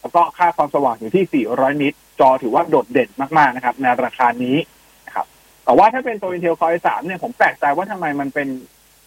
[0.00, 4.56] แล้วก็ค่าความสว่างอยู่ที่ 400 nit จอถือว่าโดดเด่นมากๆนะครับ ในราคานี้
[5.06, 5.26] นะครับ
[5.64, 8.48] แต่ว่าถ้าเป็นตัว Intel Core i3 เนี่ยผมแปลกใจว่าทำไมมันเป็น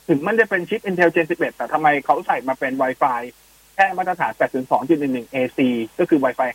[0.08, 3.21] ถึงมันจะเป็นชิป Intel Gen 11 แต่ทำไมเขาใส่มาเป็น Wi-Fi
[3.75, 4.32] แค่มาตรฐาน
[4.80, 5.60] 802.11 AC
[5.99, 6.49] ก็คือ Wi-Fi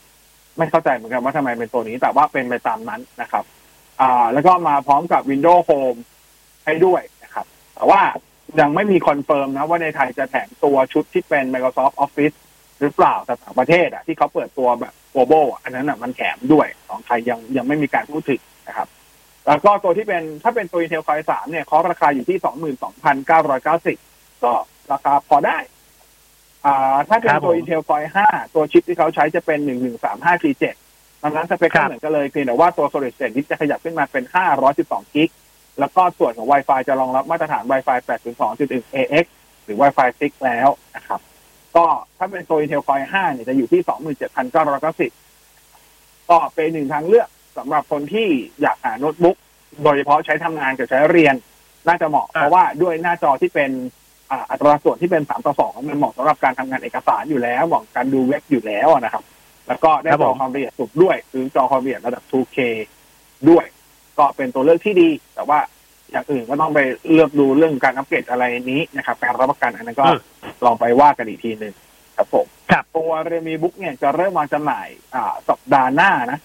[0.00, 3.44] 5 ไม่เข้าใจเหมือนกันว่าทำไมเป็นตัวนี้ แต่ว่าเป็นไปตามนั้นนะครับ
[4.00, 5.98] อ่า แล้วก็มาพร้อมกับ Windows Home
[6.64, 8.00] ให้ด้วยนะครับ แต่ว่า
[8.60, 12.36] ยังไม่มีคอนเฟิร์มนะว่าในไทยจะแถมตัวชุดที่เป็น Microsoft Office
[12.82, 18.88] หรือเปล่าแต่ต่างประเทศอะที่เขาเปิดตัวแบบ global อะอันนั้นอะมันแถมด้วยของไทยยังยังไม่มีการพูดถึงนะครับ
[19.46, 22.38] แล้วก็ตัวที่เป็นถ้าเป็นตัว Intel Core 3เนี่ยเขาราคาอยู่ที่
[23.80, 24.52] 22,990ก็
[24.92, 25.58] ราคาพอได้
[26.66, 29.58] อ่า ถ้าเป็นครับตัวผม Intel Core 5 ตัวชิปที่เขาใช้จะเป็น
[30.22, 34.24] 11357ดังนั้นสเปคครัก็บเหมือนกันเลยเพียงแต่ว่าตัว Solid State Disk จะขยับขึ้นมาเป็น
[34.68, 35.30] 512 กิก
[35.78, 39.26] แล้วก็ส่วนของ Wi-Fi จะรองรับมาตรฐาน Wi-Fi 802.1 AX
[39.64, 41.20] หรือ Wi-Fi 6 แล้วนะครับ
[41.76, 41.86] ก็
[42.18, 43.82] ถ้าเป็นตัว Intel Core 5เนี่ยจะอยู่ที่
[45.20, 48.28] 27,990ก็เป็นหนึ่งทางเลือกสำหรับคนที่
[48.62, 49.36] อยากหาโน้ตบุ๊ก
[49.82, 51.34] โดยเฉพาะใช้ทำงานกับใช้เรียน
[51.86, 53.70] น่าจะเหมาะอะเพราะว่าด้วยหน้าจอที่เป็น
[54.30, 59.22] อ่าอัตราส่วนที่เป็น3ต่อ2มันเหมาะสำหรับการทำงานเอกสารอยู่แล้วเหมาะกับการดูเว็บอยู่แล้วนะครับ
[59.68, 62.58] แล้วก็ได้ครับจผอมความละเอียดสูงด้วยคือจอความละเอียดระดับ 2K
[63.48, 63.64] ด้วย
[64.18, 65.58] ก็เป็นตัวเลือกที่ดี แต่ว่า
[66.10, 66.80] อย่างอื่นก็ต้องไป
[67.12, 70.20] เลือกดูเรื่องการอัปเกรดอะไรนี้นะครับการรับประกันอันนั้นก็อืม
[70.64, 71.74] ลองไปว่ากันอีกทีหนึ่ง
[72.16, 76.38] ครับผมครับตัวเรมีบุ๊กเนี่ยจะเริ่มวางจำหน่าย อ่า สัปดาห์หน้านะ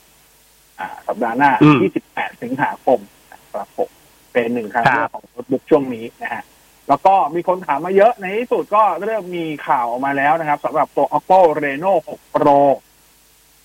[0.80, 1.78] อ่า สัปดาห์หน้าอืม
[2.12, 3.00] 28 สิงหาคม
[3.32, 3.90] นะครับผม
[4.34, 6.44] เป็นหนึ่งทางครับเลือกของโน้ตบุ๊กช่วงนี้นะฮะ
[6.88, 12.60] แล้วก็มีคนถามมาเยอะในที่สุดก็เริ่มมีข่าวออกมาแล้วนะครับสำหรับตัว oppo reno 6 pro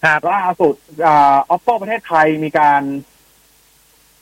[0.04, 0.74] ครับล่าสุด
[1.06, 2.82] อ่า oppo ประเทศไทยมีการ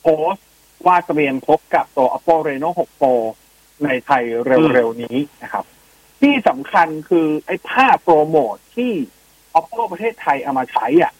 [0.01, 0.47] โพสต์
[0.87, 3.15] ว่าเตรียมพบกับตัว oppo reno 6 pro
[3.85, 4.23] ในไทย
[4.73, 5.65] เร็วๆนี้นะครับ
[6.21, 8.93] ที่สำคัญคือไอ้ภาพโปรโมทที่
[9.59, 11.13] oppo ประเทศไทยเอามาใช้อะ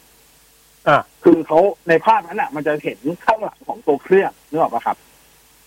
[0.89, 4.97] อ่าคือเขาในภาพนั้นอะ มันจะเห็นข้างหลังของตัวเครื่องนึกออกปะครับ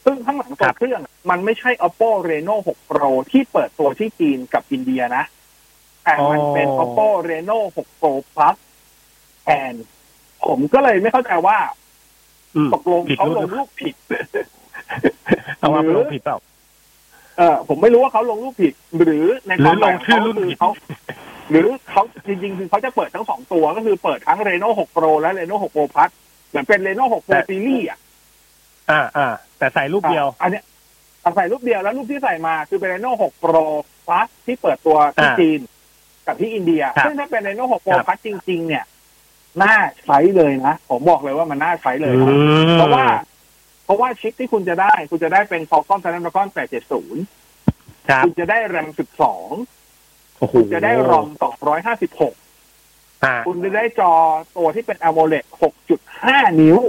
[0.05, 5.23] ซึ่งข้างหลังตัวเครื่องอะมันไม่ใช่ oppo reno 6 pro ที่เปิดตัวที่จีนกับอินเดียนะ
[6.03, 8.55] แต่มันเป็น oppo reno 6 pro plus
[9.45, 9.75] แอน
[10.45, 11.57] ผมก็เลยไม่เข้าใจว่า
[12.55, 13.95] อืมตกลงผิดเขารุ่นลงรูปผิด
[15.59, 16.37] เอาว่าหรือลงผิดเปล่า
[17.37, 20.71] เออผมไม่รู้ว่าเขาลงรูปผิด หรือในหรือความหมายลงชื่อรุ่นขคืผิดเขา
[21.49, 26.11] หรือเขาจริงๆ คือเขาจะเปิดทั้งสองตัวก็คือเปิดทั้ง Reno 6 Pro และ Reno 6 Pro Plus
[26.49, 27.99] เหมือนเป็น Reno 6 Pro แต่ Series อะ
[28.91, 30.63] อ่าอ่าแต่ใส่รูปเดียว อันเนี้ย
[31.35, 33.63] ใส่รูปเดียวแล้วรูปที่ใส่มาคือเป็น Reno 6 Pro
[34.07, 35.59] Plus ที่เปิดตัวที่อ่าจีน
[36.27, 38.83] กับที่อินเดียครับซึ่งถ้าเป็น Reno 6 Pro ครับ Plus จริง ๆ เนี่ย
[39.63, 43.05] น่าใช้เลยนะ ผมบอกเลยว่ามันน่าใช้เลยครับอืมเพราะว่า
[43.83, 46.47] เพราะว่าชิปที่คุณจะได้ คุณจะได้เป็น Qualcomm Snapdragon
[47.23, 48.87] 870ครับคุณจะได้ RAM
[49.57, 51.27] 12โอ้โหคุณจะได้รอม
[52.45, 54.11] 256อ่าคุณจะได้จอ
[54.57, 55.45] ตัวที่เป็น AMOLED
[56.01, 56.79] 6.5 นิ้ว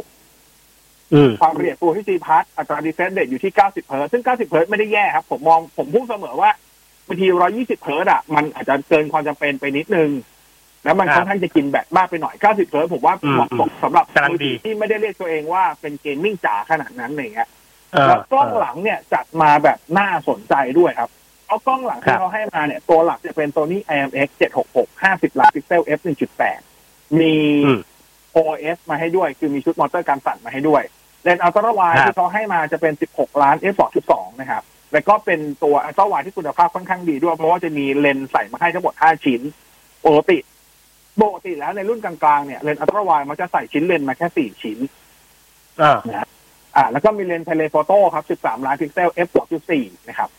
[1.12, 6.50] อืมความละเอียดตัวที่ซีพัทอัตราดีเฟนเดตอยู่ที่ 90 เฮิร์ตซ์ซึ่ง 90 เฮิร์ตซ์ไม่ได้แย่ครับ ผมมองผมพูดเสมอว่า
[7.09, 10.11] บางที 120 เฮิร์ตซ์อะ มันอาจจะเกินความจำเป็นไปนิดนึง
[10.85, 17.49] แล้วมันครับค่อนข้างจะกินแบตมากไปหน่อย 90เฮิร์ตซ์ผมว่าอืมเหมาะสมสำหรับกำลังมือถือดีที่ไม่ได้เรียกตัวเองว่าเป็น gaming จ๋าขนาดนั้นอะไรเงี้ย
[17.92, 21.11] เออแล้วกล้องหลังเนี่ยจัดมาแบบน่าสนใจด้วยครับ
[21.47, 24.29] เอากล้องหลังครัที่เขาให้มาเนี่ย ตัวหลักจะเป็นตัวนี้ IMX
[24.64, 26.01] 766 50ล้านพิกเซล f
[26.59, 27.35] 1.8 มี
[27.66, 27.81] อืม
[28.37, 30.83] OS มาให้ด้วย คือมีชุดมอเตอร์การสั่นมาให้ด้วย
[31.23, 33.77] เลนส์ ultra-wide ครับที่เขาให้มาจะเป็น 16 ล้าน f
[34.09, 39.40] 2.2 นะครับ แล้วก็เป็นตัว ultra-wide ที่คุณภาพค่อนข้างดีด้วย เพราะว่าจะมีเลนส์ใส่มาให้ทั้งหมด 5 ชิ้น
[40.07, 40.38] ปกติ
[41.22, 44.79] ปกติแล้วในรุ่นกลางๆเนี่ยเลนส์ ultra-wide มันจะใส่ชิ้นเลนส์มาแค่4ชิ้น
[45.83, 45.98] อ่า
[46.77, 49.29] อ่าแล้วก็มีเลนส์ telephoto ครับ13ล้านพิกเซล f
[49.68, 50.31] 2.4นะครับ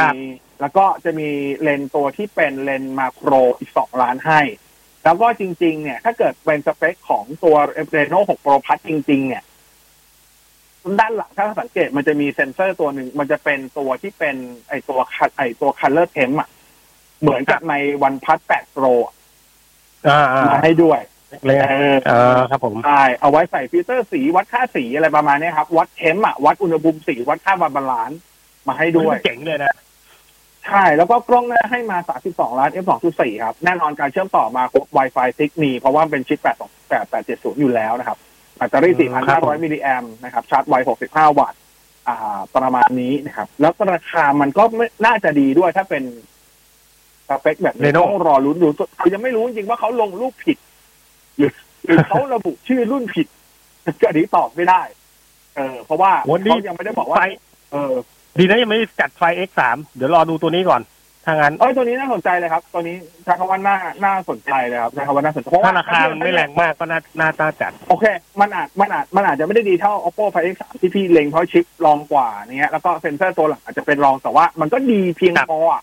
[0.00, 0.20] ครับมี
[0.60, 1.28] แล้วก็จะมี
[1.62, 4.40] เลนส์ตัวที่เป็นเลนส์ macro อีก2ล้านให้
[5.04, 7.56] แล้วก็จริง ๆ เนี่ย ถ้าเกิดเป็นสเปคของตัว
[7.94, 9.44] Reno 6 Pro Plus จริง ๆ เนี่ย
[11.00, 14.36] ด้านหลังถ้าสังเกตมันจะมีเซ็นเซอร์ตัวหนึ่ง มันจะเป็นตัวที่เป็น
[14.68, 16.48] ไอตัว cut- ไอตัว color temp อะ
[17.20, 19.19] เหมือนกับในวันพั d 8 Pro อะอ่าอ่า
[20.50, 21.00] มาให้ด้วย
[21.44, 28.20] เลยเออเออครับผมใช่เอาไว้ใส่ฟิลเตอร์สีวัดค่าสีอะไรประมาณเนี้ยครับ วัด temp อะวัดอุณหภูมิสีวัดค่า balance
[28.68, 29.74] มาให้ด้วยเจ๋งเลยนะ
[30.66, 36.40] ใช่ แล้วก็กล้องหน้าให้มา 32 ล้าน f 2.4ครับ แน่นอนการเชื่อมต่อมาครบ Wi-Fi 6 มีเพราะว่าเป็นชิป
[37.00, 38.18] 82870 อยู่แล้วนะครับ
[38.56, 38.94] แบตเตอรี่
[39.28, 40.74] ครับผม4,500 มิลลิแอมนะครับ ชาร์จไว
[41.08, 41.58] 65 วัตต์
[42.08, 46.02] อ่า ประมาณนี้นะครับ แล้วก็ราคามันก็ไม่น่าจะดีด้วยถ้าเป็น
[47.30, 50.58] สเปคแบบนี้ Reno ต้องรอลุ้นดูเขายังไม่รู้จริงๆว่าเขาลงรูปผิด
[51.38, 51.50] หรือ
[51.84, 53.26] หรือเขาระบุชื่อรุ่นผิด
[54.00, 54.82] ก็อันนี้ตอบไม่ได้
[55.56, 57.22] เออ เพราะว่าวันนี้เขายังไม่ได้บอกว่าไฟ
[57.72, 57.94] เออ
[58.38, 59.60] ดีนะยังไม่ได้จัดไฟ X3
[59.96, 60.82] เดี๋ยวรอดูตัวนี้ก่อน
[61.26, 68.04] ถ้างั้นเอ้ยตัวนี้น่าสนใจเลยครับ ตัวนี้ใช้คำว่าน่าน่าสนใจเลยครับใช้คำว่าน่าสนใจเพราะว่าถ้าราคามันไม่แรงมากก็น่าน่าน่าจัด โอเค
[68.40, 75.82] มันอาจมันอาจมันอาจจะไม่ได้ดีเท่า oppo find x 3ที่พี่เล็งเพราะชิปรองกว่าเนี้ยแล้วก็เซ็นเซอร์ตัวหลังอาจจะเป็นรองแต่ว่ามันก็ดีเพียงครับพออะ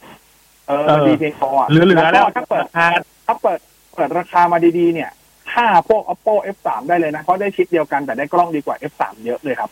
[0.67, 2.88] เออเออดีเพียงพออะเหลือเหลือแล้วก็ถ้าเปิดราคา
[3.27, 3.60] ถ้าเปิด
[3.95, 5.10] เปิดราคามาดีๆ เนี่ย
[5.53, 9.69] ค่าพวก oppo f 3 ได้เลยนะ เพราะได้ชิปเดียวกันแต่ได้กล้องดีกว่า f 3 เยอะเลยครับ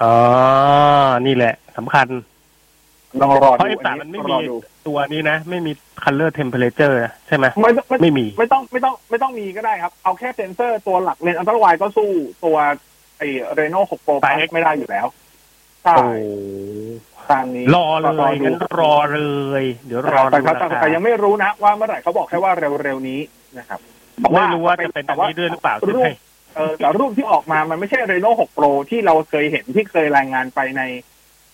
[0.00, 0.14] อ๋อ
[1.26, 2.06] นี่แหละสำคัญ
[3.20, 12.10] ลองรอเพราะดู F3 อันนี้มันไม่รมีอดูตัวนี้นะ ไม่มี color temperature นะใช่ไหมไม่ไม่ไม่มี ไม่ต้องไม่ต้องไม่ต้องมีก็ได้ครับ เอาแค่เซ็นเซอร์ตัวหลักเลนส์ ultra-wide ก็สู้
[12.44, 12.56] ตัว
[13.18, 15.06] ไอ้ Reno 6 Pro Plus ไม่ได้อยู่แล้ว
[15.82, 16.06] ใช่โอ้
[17.30, 19.20] ตามนี้รอเลยดูงั้นรอเล
[19.62, 23.20] ย เดี๋ยวรอแต่ดูแต่ราแต่คาแต่ยังไม่รู้นะ ว่าเมื่อไหร่เขาบอกแค่ว่าเร็วๆนี้
[23.58, 23.80] นะครับ
[24.32, 26.08] ไม่รู้ว่าจะเป็นอันนี้ด้วยหรือเปล่าใช่ไหม
[26.56, 30.82] เออแต่รูปที่ออกมามันไม่ใช่เรโน่6 Pro ที่เราเคยเห็นที่เคยรายงานไปใน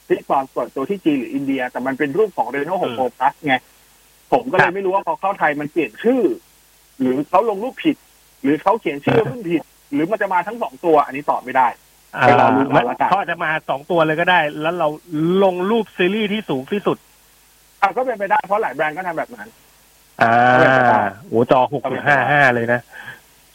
[0.06, 3.54] ที่ตอนเปิดตัวที่จีนหรืออินเดีย แต่มันเป็นรูปของเรโน่6 Pro Plus ไง
[4.32, 6.22] ผมก็เลครัยบไม่รู้ว่าพอเข้าไทยมันเปลี่ยนชื่อ
[7.00, 7.96] หรือเขาลงรูปผิด
[8.42, 14.88] หรือเขาเขียนชื่อรุ่นผิด หรือมันจะมาทั้งสองตัว อันนี้ตอบไม่ได้อ่า ไปรอลุ้นเอาละกันเขาอาจจะมาสองตัวเลยก็ได้ แล้วเรา
[15.42, 16.96] ลงรูปซีรีส์ที่สูงที่สุด
[17.80, 19.48] อะก็เป็นไปได้เพราะหลายแบรนด์ก็ทำแบบนั้น
[20.22, 22.80] อ่าเป็นไปได้โอ้จอหกจุดห้าห้าเลยนะ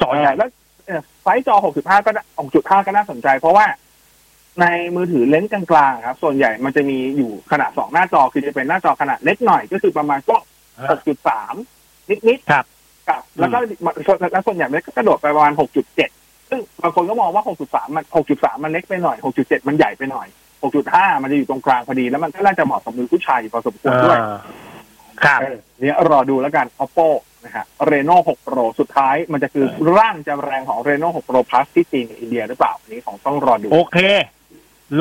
[0.01, 0.49] จอใหญ่แล้ว
[0.87, 2.23] เอ่อไซส์จอ65ก็น่า
[2.81, 3.65] 6.5ก็น่าสนใจ เพราะว่า
[4.61, 4.65] ใน
[4.95, 10.37] มือถือเลนส์กลางๆครับส่วนใหญ่มันจะมีอยู่ขนาดสองหน้าจอคือจะเป็นหน้าจอขนาดเล็กหน่อยก็คือประมาณก็
[11.29, 12.65] 6.3นิดๆครับ
[13.09, 13.57] กับ แล้วก็
[14.31, 15.53] แล้วส่วนใหญ่มันก็กระโดดไปประมาณ
[15.95, 20.27] 6.7 ซึ่งบางคนก็มองว่า 6.3 มัน 6.3 มันเล็กไปหน่อย 6.7 มันใหญ่ไปหน่อย
[20.75, 24.37] 6.5 มันจะอยู่ตรงกลางพอดี แล้วมันก็น่าจะเหมาะกับมือผู้ชายอยู่พอสมควรด้วยอ่า
[25.23, 27.07] ครับเออเนี่ยรอดูแล้วกัน oppo
[27.45, 29.65] นะฮะ reno 6 pro สุดท้ายมันจะคือ
[29.97, 33.97] ร่างจะแรงของ reno 6 pro plus ที่จีนกับอินเดียหรือเปล่าอันนี้ของต้องรอดู โอเค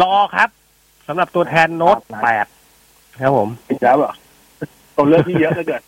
[0.01, 0.49] รอครับ
[1.09, 2.47] สำหรับตัวแทนโน้ตครับแปด
[3.21, 4.13] ครับผมอีกแล้วเหรอ
[4.97, 5.83] ตัวเลือกที่เยอะเหลือเกิน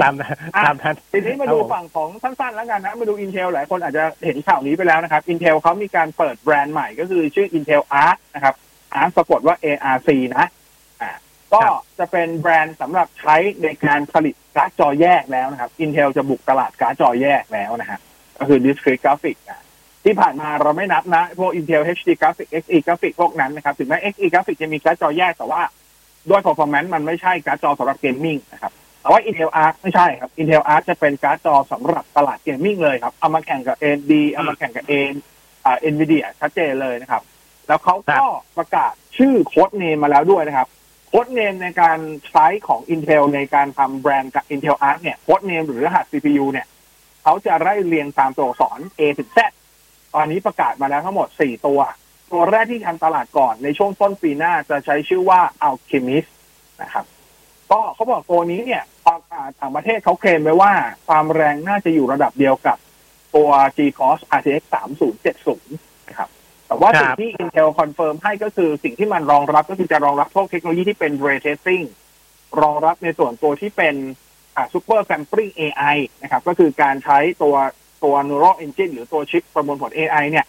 [0.00, 8.54] ตามนั้นตามนั้นทีนี้มาดูครับผมฝั่งของสั้นๆแล้วกันนะมาดู Intel หลายคนอาจจะเห็นข่าวนี้ไปแล้วนะครับ Intel เขามีการเปิดแบรนด์ใหม่ก็คือชื่อ Intel Arc นะครับ
[9.00, 10.46] Arc สะกดว่า ARC นะ
[11.02, 11.10] อ่า
[11.52, 11.60] ก็
[11.98, 17.98] จะเป็นแบรนด์สำหรับใช้ในการผลิตการ์ดจอแยกแล้วนะครับ Intel จะบุกตลาดการ์ดจอแยกแล้วนะฮะ
[18.38, 19.60] ก็คือ Discrete Graphics อะ
[20.04, 25.62] ที่ผ่านมาเราไม่นับนะ พวก Intel HD Graphics XE Graphics พวกนั้นนะครับ ถึงแม้ XE Graphics จะมีการ์ดจอแยกแต่ว่า
[26.30, 28.72] ด้วย performance มันไม่ใช่การ์ดจอสำหรับ gaming นะครับ
[29.04, 34.92] แต่ว่า Intel Arc ไม่ใช่ครับ Intel Arc จะเป็นการ์ดจอสำหรับตลาด gaming เลยครับ เอามาแข่งกับ AMD เอามาแข่งกับ A
[35.64, 37.22] อ่า Nvidia ชัดเจนเลยนะครับ
[37.66, 40.68] แล้วเขาก็ประกาศชื่อ codename มาแล้วด้วยนะครับ
[41.08, 46.66] codename ในการใช้ของ Intel ในการทำแบรนด์กับ Intel Arc เนี่ย codename หรือรหัส CPU เนี่ย
[47.22, 49.38] เขาจะไล่เรียงตามตัวอักษร A ถึง Z
[50.14, 51.80] ตอนนี้ประกาศมาแล้วทั้งหมด 4 ตัว
[52.32, 56.28] ตัวแรกที่ทำตลาดก่อนในช่วงต้นปีหน้าจะใช้ชื่อว่า Alchemist
[56.82, 57.04] นะครับ
[57.70, 60.72] ก็เขาบอกตัวนี้เนี่ยทางอ่าต่างประเทศเขาเคลมไว้ว่า
[61.08, 62.78] ความแรงน่าจะอยู่ระดับเดียวกับ
[63.34, 64.62] ตัว GeForce RTX
[65.34, 66.28] 3070นะครับ
[66.66, 71.84] แต่ว่าสิ่งที่ Intel คอนเฟิร์มให้ก็คือสิ่งที่มันรองรับก็คือจะรองรับพวกเทคโนโลยีที่เป็น Ray Tracing
[72.62, 73.94] รองรับในส่วนตัวที่เป็น
[74.56, 77.54] อ่า Super Sampling AI นะครับ ก็คือการใช้ตัว
[78.04, 80.46] ตัว Neural Engine หรือตัวชิปประมวลผล AI เนี่ย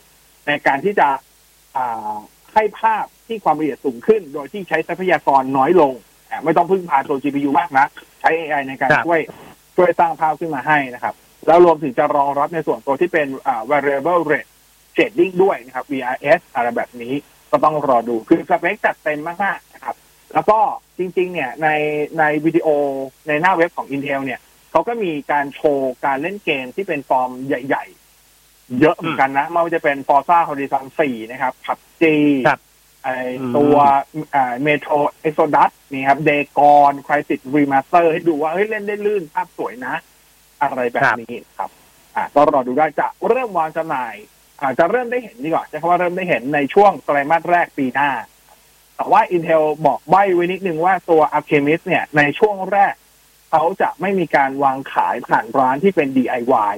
[0.48, 1.08] ในการที่จะ
[1.78, 2.16] อ่า
[2.54, 5.94] ให้ภาพที่ความละเอียดสูงขึ้น โดยที่ใช้ทรัพยากรน้อยลง
[6.44, 7.86] ไม่ต้องพึ่งพาตัว GPU มากนะ
[8.22, 9.20] ใช้ AI ในการครับช่วย
[9.76, 11.16] ช่วยสร้างภาพขึ้นมาให้นะครับ
[11.48, 14.50] แล้วรวมถึงจะรองรับในส่วนตัวที่เป็นอ่า variable rate
[14.96, 17.14] shading ด้วยนะครับ VRS อะไรแบบนี้
[17.52, 19.96] ก็ต้องรอดูคือสเปคจัดเต็มมากๆนะครับ
[20.34, 20.58] แล้วก็
[20.98, 21.68] จริง ๆ เนี่ยใน
[22.20, 22.68] ในวิดีโอ
[23.28, 24.40] ในหน้าเว็บของ Intel เนี่ย
[24.72, 27.86] เขาก็มีการโชว์การเล่นเกมที่เป็นฟอร์มใหญ่
[28.32, 32.04] ๆ เยอะเหมือนกันนะไม่ว่าจะเป็น Forza Horizon 4 นะครับ PUBG
[32.48, 32.60] ครับ
[33.06, 33.76] ไออืมตัว
[34.64, 39.96] Metro Exodus นี่ครับ Days Gone Crysis Remastered ให้ดูว่าเฮ้ยเล่นได้ลื่นภาพสวยนะ
[40.62, 41.70] อะไรแบบนี้ครับ
[42.16, 44.16] อ่าก็รอดูได้จะเริ่มวางจำหน่าย
[44.62, 48.10] อาจจะเริ่มได้เห็นดีกว่าใช้คำว่าเริ่มได้เห็นในช่วงไตรมาสแรกปีหน้า
[48.96, 52.94] แต่ว่า Intel บอกใบ้ไว้นิดนึงว่าตัว Archemist เนี่ย ในช่วงแรก
[53.50, 56.76] เขาจะไม่มีการวางขายผ่านร้านที่เป็น DIY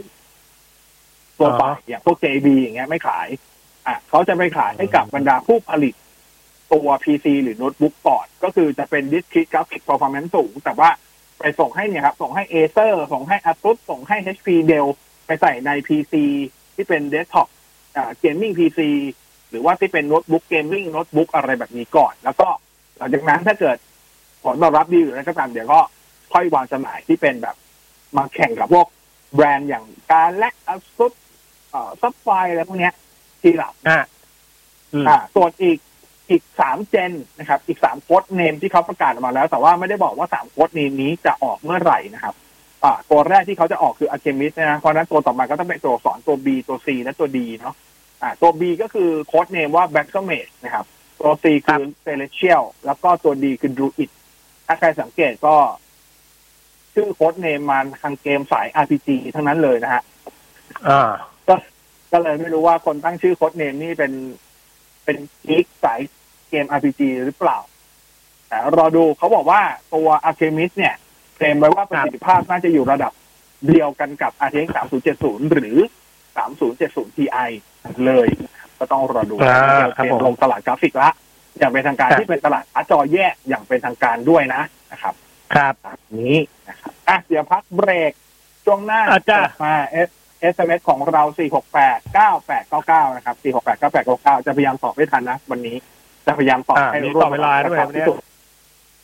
[1.38, 3.28] ตัวไปอ๋ออย่างพวก JB อย่างเงี้ยไม่ขาย
[3.88, 5.94] อะเขาจะไปขายให้กับบรรดาผู้ผลิต
[6.74, 10.90] ตัว PC หรือโน้ตบุ๊กก่อน ก็คือจะเป็น Discrete Graphic Performance สูง แต่ว่า
[11.40, 14.88] ไปส่งให้เนี่ยครับ ส่งให้ Acer ส่งให้ Asus ส่งให้ HP Dell
[15.26, 16.14] ไปใส่ใน PC
[16.76, 17.48] ที่เป็น Desktop
[17.96, 18.80] อ่า Gaming PC
[19.50, 22.48] หรือว่าที่เป็นโน้ตบุ๊ก gaming โน้ตบุ๊กอะไรแบบนี้ก่อน แล้วก็
[22.98, 23.78] หลังจากนั้นถ้าเกิด
[24.44, 25.80] ผลตอบรับดีหรืออะไรก็ตามเดี๋ยวก็
[26.34, 27.56] ค่อยวางจำหน่ายที่เป็นแบบ
[28.18, 28.88] มาแข่งกับพวก
[29.36, 31.14] แบรนด์อย่างการและ Asus
[31.70, 32.94] เอ่อซับไฟอะไรพวกเนี้ย
[33.42, 34.00] ทีหลังอ่า
[34.94, 35.78] อืมอ่าส่วนอีก
[36.30, 42.36] อีกสาม gen นะครับ อีกสาม codename ที่เขาประกาศออกมาแล้ว แต่ว่าไม่ได้บอกว่าสาม codename นี้จะออกเมื่อไหร่นะครับ
[42.84, 47.76] อ่าตัวแรกที่เขาจะออกคืออะ c เคมิสนะเพราะฉะนั้นตัวต่อมาก็ต้องเป็นตัวอักษรตัว B ตัว C และตัว D เนาะ
[48.22, 50.86] อ่าตัว B ก็คือโค้ดเนมว่า b a c k e r m a g e นะครับ
[51.20, 54.10] ตัว C คือ Celestial แล้วก็ตัว D คือ Druid
[54.68, 55.56] ถ้าใครสังเกตก็
[56.94, 60.04] ชื่อโค้ดเนมมาทางเกมสาย RPG ทั้งนั้นเลยนะฮะ
[60.88, 61.12] อ่า
[62.12, 64.14] ก็เลยไม่รู้ว่าคนตั้งชื่อโค้ดเนมนี่เป็น
[65.06, 66.00] เป็นกิ๊กสาย
[66.50, 67.58] เกม RPG หรือเปล่า
[68.48, 69.62] แต่รอดูเขาบอกว่า
[69.94, 70.96] ตัว Artemis เนี่ย
[71.36, 73.12] เคลมไว้ว่าประสิทธิภาพน่าจะอยู่ระดับ
[73.68, 74.68] เดียวกันกับ RTX
[75.10, 75.78] 3070 หรือ
[76.48, 77.26] 3070 Ti
[78.06, 81.10] เลยนะครับก็ต้องรอดูอ่าเดี๋ยวครับเตรียผมมลงตลาดกราฟิกละ
[81.58, 85.14] อย่างเป็นทางการครับที่เป็นตลาดอาร์ตจอแยกอย่างเป็นทางการด้วยนะนะครับ
[85.56, 86.36] ครับตามนี้
[86.70, 88.12] นะครับอะเดี๋ยวพักเบรก
[88.66, 89.76] ช่วงหน้าอาจารย์กลับมา
[90.08, 90.10] S
[90.54, 91.24] SMS ของเรา
[91.74, 95.78] 468 9899 นะครับ 468 9899 จะพยายามตอบให้ทันนะ วันนี้
[96.28, 98.18] จะพยายามตอบอ่าให้มีรวดต่อเวลาด้วยกระชับวันเนี้ที่ยสุด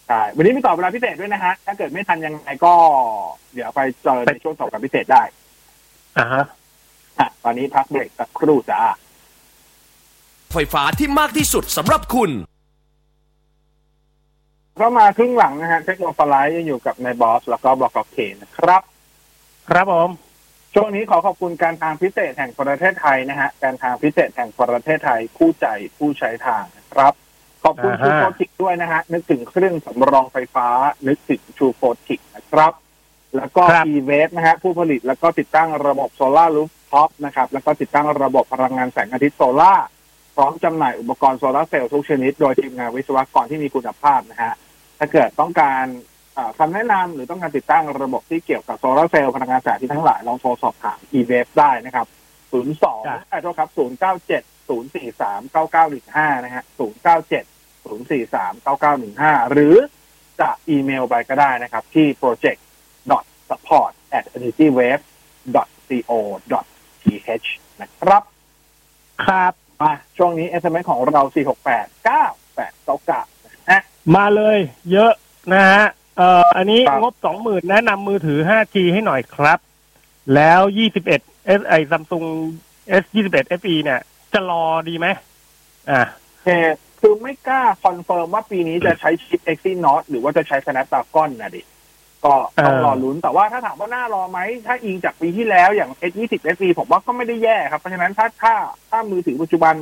[0.07, 2.73] ใช่วันนี้มีต่อเวลาพิเศษด้วยนะฮะ ถ้าเกิดไม่ทันยังไงก็
[3.53, 5.23] เดี๋ยวไปเจอในช่วงตอบกับพิเศษได้
[6.17, 6.43] อ่าฮะ
[7.19, 8.81] อะตอนนี้พักเบรกสักครู่จ้า
[10.53, 12.31] ไฟฟ้าที่มากที่สุดสำหรับคุณ
[14.77, 18.81] เข้ามาครึ่งหลังนะฮะเทคโนโลยียังอยู่กับนายบอส แล้วก็บล็อกเคนะครับ
[19.69, 20.09] ครับผม
[20.75, 27.13] ช่วงนี้ขอขอบคุณการทางพิเศษแห่งประเทศไทยนะฮะ การทางพิเศษแห่งประเทศไทยคู่ใจผู้ใช้ทางนะ ครับ
[27.63, 30.67] ขอบคุณอ่าชูฮะโฟติกด้วยนะฮะ นึกถึงเครื่องสำรองไฟฟ้า
[31.07, 32.73] นึกถึงชูโฟติกนะครับ
[33.35, 39.85] แล้วก็ครับ e v a s นะฮะผู้ผลิตแล้วก็ติดตั้งระบบโซลาร์รูฟท็อปนะครับ แล้วก็ติดตั้งระบบพลังงานแสงอาทิตย์โซลาร์
[40.35, 44.53] พร้อมจำหน่ายอุปกรณ์โซลาร์เซลล์ทุกชนิด โดยทีมงานวิศวกรที่มีคุณภาพนะฮะ
[44.99, 45.85] ถ้าเกิดต้องการ
[46.33, 52.07] เอ่อคำแนะนำหรือต้องการติดตั้งระบบที่เกี่ยวกับโซลาร์เซลล์พลังงานแสงอาทิตย์ทั้งหลายลองโทรสอบถาม e v a s ได้นะครับ
[52.61, 55.41] 02จ้ะไอ้โทษครับ 097 043
[56.35, 56.63] 9915นะฮะ
[57.07, 57.45] 097
[57.85, 58.53] 043
[59.05, 59.75] 9915หรือ
[60.39, 62.59] จะอีเมลไปก็ได้นะครับที่ project
[63.49, 65.03] support at energywave
[65.89, 66.11] co
[67.03, 67.47] th
[67.81, 68.23] นะครับ
[69.23, 73.83] ครับมาช่วงนี้ SMS ของเรา 4 6 8 9 8 9 9นะ
[74.15, 74.59] มาเลย
[74.91, 75.11] เยอะ
[75.53, 75.83] นะฮะ
[76.17, 79.59] เอ่ออันนี้ครับงบสองหมื่นแนะนำมือถือ 5G ให้หน่อยครับ
[80.35, 80.61] แล้ว
[81.09, 82.23] 21 S ไอ Samsung
[83.01, 83.99] S21 FE เนี่ย
[84.33, 85.07] จะรอดีไหม
[85.89, 86.49] อ่าโอเค
[86.99, 91.61] คือไม่กล้าคอนเฟิร์มว่าปีนี้จะใช้ชิป Exynos หรือว่าจะใช้ Snapdragon นะดิ
[92.25, 92.33] ก็
[92.65, 98.53] ต้องเออรอลุ้นแต่ว่าถ้าถามว่าน่ารอไหม ถ้าอิงจากปีที่แล้วอย่าง S20 FE ผมว่าก็ไม่ได้แย่ครับ เพราะฉะนั้นถ้าถ้า
[98.89, 99.75] ถ้ามือถือปัจจุบัน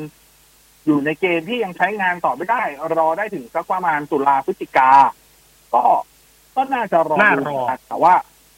[0.85, 2.63] อยู่ในเกณฑ์ที่ยังใช้งานต่อไม่ได้
[2.97, 4.91] รอได้ถึงสักประมาณตุลาพฤศจิกา
[5.73, 5.83] ก็
[6.55, 8.13] ก็น่าจะรอน่าดูรอนะครับแต่ว่า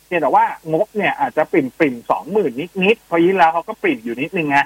[0.05, 4.57] เพียงแต่ว่างบเนี่ยอาจจะปริ่มปริ่มสองหมื่นนิดนิดๆเพราะยี่แล้วเขาก็ปริ่มอยู่นิดนึงไง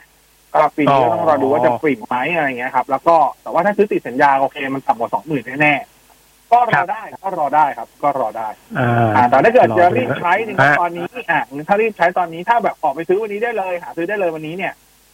[0.53, 8.47] ก็ปีนี้ก็ต้องรอดูว่าจะปริ่มไหมอะไรอย่างเงี้ยครับ แล้วก็แต่ว่าถ้าซื้อติดสัญญาโอเคมันต่ำกว่าสองหมื่นแน่ๆก็รอได้ก็รอได้ครับ ก็รอได้
[8.79, 14.73] อ่าอ่าแต่ถ้าเกิดจะรีบอดูใช้จริงฮะๆตอนนี้อะถ้ารีบใช้ตอนนี้ถ้าแบบออกไปซื้อวันนี้ได้เลย หาซื้อได้เลยวันนี้เนี่ย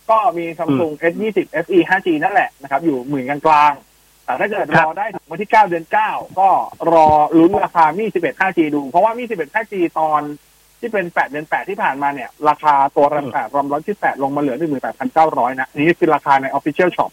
[0.09, 6.49] ก็มี Samsung S20 FE 5G นั่นแหละนะครับ อยู่หมื่นกลางๆแต่ถ้าเกิดรอได้ถึงวันที่9เดือน9ก็
[6.93, 10.21] รอลุ้นราคามี11 5G ดู เพราะว่ามี11 5G ตอน
[10.83, 14.57] ที่เป็น8เดือน8ที่ผ่านมาเนี่ย ราคาตัวรัมแปดรอมร้อยที่8ลงมาเหลือ
[15.03, 17.11] 18,900นะอันนี่คือราคาใน Official Shop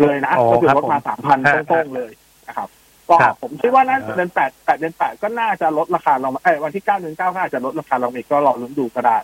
[0.00, 2.12] เลยนะอ๋อก็คือครับลดมาผม3,000ฮะต้นๆเลย
[2.48, 2.68] นะครับ
[3.08, 9.16] ก็ครับผมคิดว่าน่าจะอ่าเดือนแปดแปดเดือนแปดก็น่าจะลดราคาลงมาเอ้ยวันที่เก้าเดือนเก้าก็อาจจะลดราคาลงอีกก็รอลุ้นดูก็ได้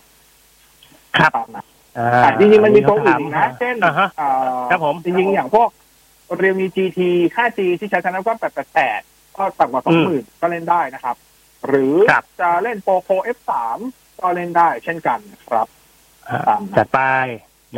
[1.17, 1.65] ครับตามนะ
[1.99, 4.31] อ่าอะจริงๆมันมีตัวอื่นอีกนะ เช่นอ่าฮะอ่า
[4.71, 5.69] ครับผมจริงๆอย่างพวก
[6.39, 6.99] เรียมี GT
[7.35, 9.01] 5G ที่ใช้ชนะก็แปดแปดแปด
[9.37, 11.17] ก็ต่ำกว่าสองหมื่นก็เล่นได้นะครับ
[11.69, 13.53] หรือครับจะเล่นโปรโ F3
[14.21, 15.67] ก็เล่นได้เช่นกันนะครับ
[16.29, 17.01] อ่าตามนั้นจัดไป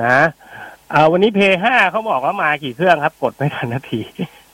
[0.03, 0.16] นะ
[0.90, 4.01] เอ่อวันนี้เพย์ห้าเขาบอกว่ามากี่เครื่องครับ กดไม่ทันนาที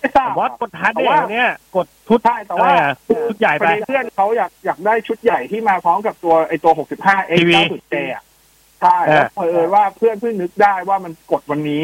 [0.00, 2.94] ไม่ทราบวอตกดทันแต่เด็ว่าเนี่ยกดชุดใช่แต่ว่าอะไรอะ
[3.28, 8.22] ชุดใหญ่ปไประเด็นเพื่อนเขาอยากอยากได้ชุดใหญ่ที่มาพร้อมกับตัวไอตัว65 X ทีวี 90J อะ
[8.80, 11.82] ใช่แล้วเออเผอิญว่าเพื่อนเพิ่งนึกได้ว่ามันกดวันนี้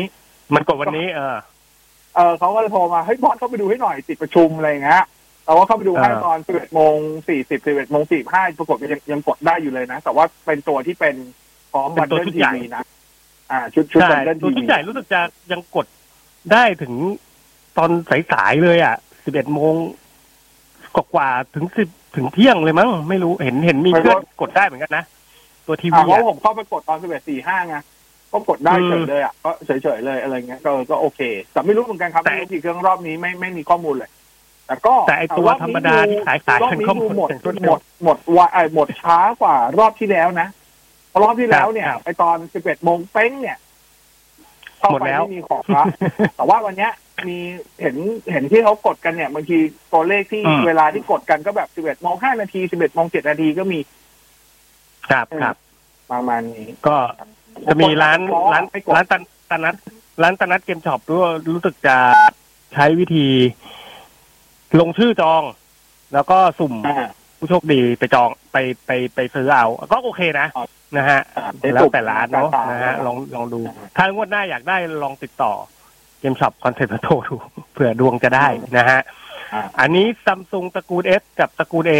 [0.54, 1.36] มันกดวันนี้ เออ
[2.16, 5.04] เออเขาก็เลยโทรมาเฮ้ยบอสเข้าไปดูให้หน่อยติดประชุมอะไรอย่างเงี้ย
[5.50, 6.96] แต่ว่าเข้าไปดูให้เออตอน 11โมง
[7.28, 11.14] 40 11โมง45ปรากฏว่ายังยังกดได้อยู่เลยนะ แต่ว่าเป็นตัวที่เป็น
[11.72, 12.84] พร้อมเป็บันนตัวเดิลชุดทีใหญ่วีนะ
[13.50, 15.20] อ่า ชุดชุดใช่บันเดิลตัวทีชุดวีใหญ่รู้สึกจะ
[15.52, 15.86] ยังกด
[16.52, 16.92] ได้ถึง
[17.78, 17.90] ตอน
[18.32, 19.74] สายๆเลยอะสิบเอ็ดโมง
[20.96, 25.04] กว่าๆถึงสิบถึงเที่ยงเลยมั้งไม่รู้เห็นเห็นมีเพื่อนกดได้เหมือนกันนะ
[25.66, 27.76] ตัวทีอ่าวีเพราะอะผมเข้าไปกดตอน11 45ไง
[28.32, 31.20] ก็กดได้อืมเฉยเลยอะก็เฉยๆเลยอะไรเงี้ยก็ก็โอเค
[31.52, 34.10] แต่ไม่รู้เหมือนกันครับแต่ไม่รู้กี่เครื่องรอบนี้ไม่ไม่มีข้อมูลเลย
[34.70, 40.48] แต่ก็แต่ไอตัวอบธรนี้รมดาที่ขายขายรอบกันนี้ก็ดูหมดอย่างรวดหเร็มวดหมดว่าไอหมดช้ากว่ารอบที่แล้วนะ
[41.08, 43.56] เพราะรอบที่แล้วเนี่ยครับไอตอน11โมงเป้งเนี่ย
[44.78, 45.84] เข้าหมดไปแล้วไม่มีของละ
[46.36, 46.92] แต่ว่าวันเนี้ย
[47.28, 47.38] มี
[47.80, 47.96] เห็น
[48.32, 49.58] เห็นที่เขากดกันเนี่ยบางที
[49.92, 53.78] ตัวเลขที่อืมเวลาที่กดกันก็แบบ11โมง5นาที11โมง7นาทีก็มี
[55.10, 55.56] ครับครับ
[56.12, 56.96] ประมาณนี้ ก็
[57.68, 59.74] จะมีร้านบงคร้านไม่กดร้านตันตนัด
[60.22, 61.96] ร้านตนัดเกมช็อปด้วยรู้สึกจะ
[62.74, 63.26] ใช้วิธี
[64.80, 65.42] ลงชื่อจอง
[66.14, 68.56] แล้วก็สุ่มอ่าผู้โชคดีไปจองไป
[68.86, 73.60] ไปไปซื้อเอา ก็โอเคนะครับนะฮะอ่าแล้วแต่ร้านเนาะตมนะฮะลองลองดู
[73.96, 75.52] ถ้างวดหน้าอยากได้ลองติดต่อ
[76.20, 77.34] เกมช็อปคอนเซ็ปต์โทรดู
[77.72, 78.46] เผื่อดวงจะได้
[78.78, 79.00] นะฮะ
[79.54, 81.92] อ่าอันนี้ซัมซุงตระกูล S กับตระกูล A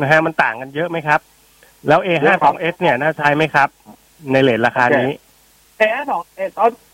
[0.00, 1.20] นะฮะมันต่างกันเยอะไหมครับ
[1.88, 3.68] แล้ว A เยอะครับ5 2 S เนี่ยน่าใช้ไหมครับ
[4.32, 5.10] ในเลทราคานี้
[5.78, 6.52] เอสองเอส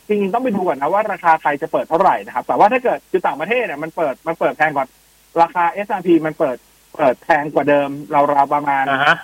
[0.09, 4.87] จริงๆต้องไปดูก่อนนะว่าราคาไทยจะเปิดเท่าไหร่นะครับ แต่ว่าถ้าเกิดคือต่างประเทศเนี่ยมันเปิดมันเปิดแพงกว่า
[5.41, 6.57] ราคา S&P มันเปิด
[6.97, 9.17] เปิดแพงกว่าเดิมเราราวๆประมาณอ่าฮะ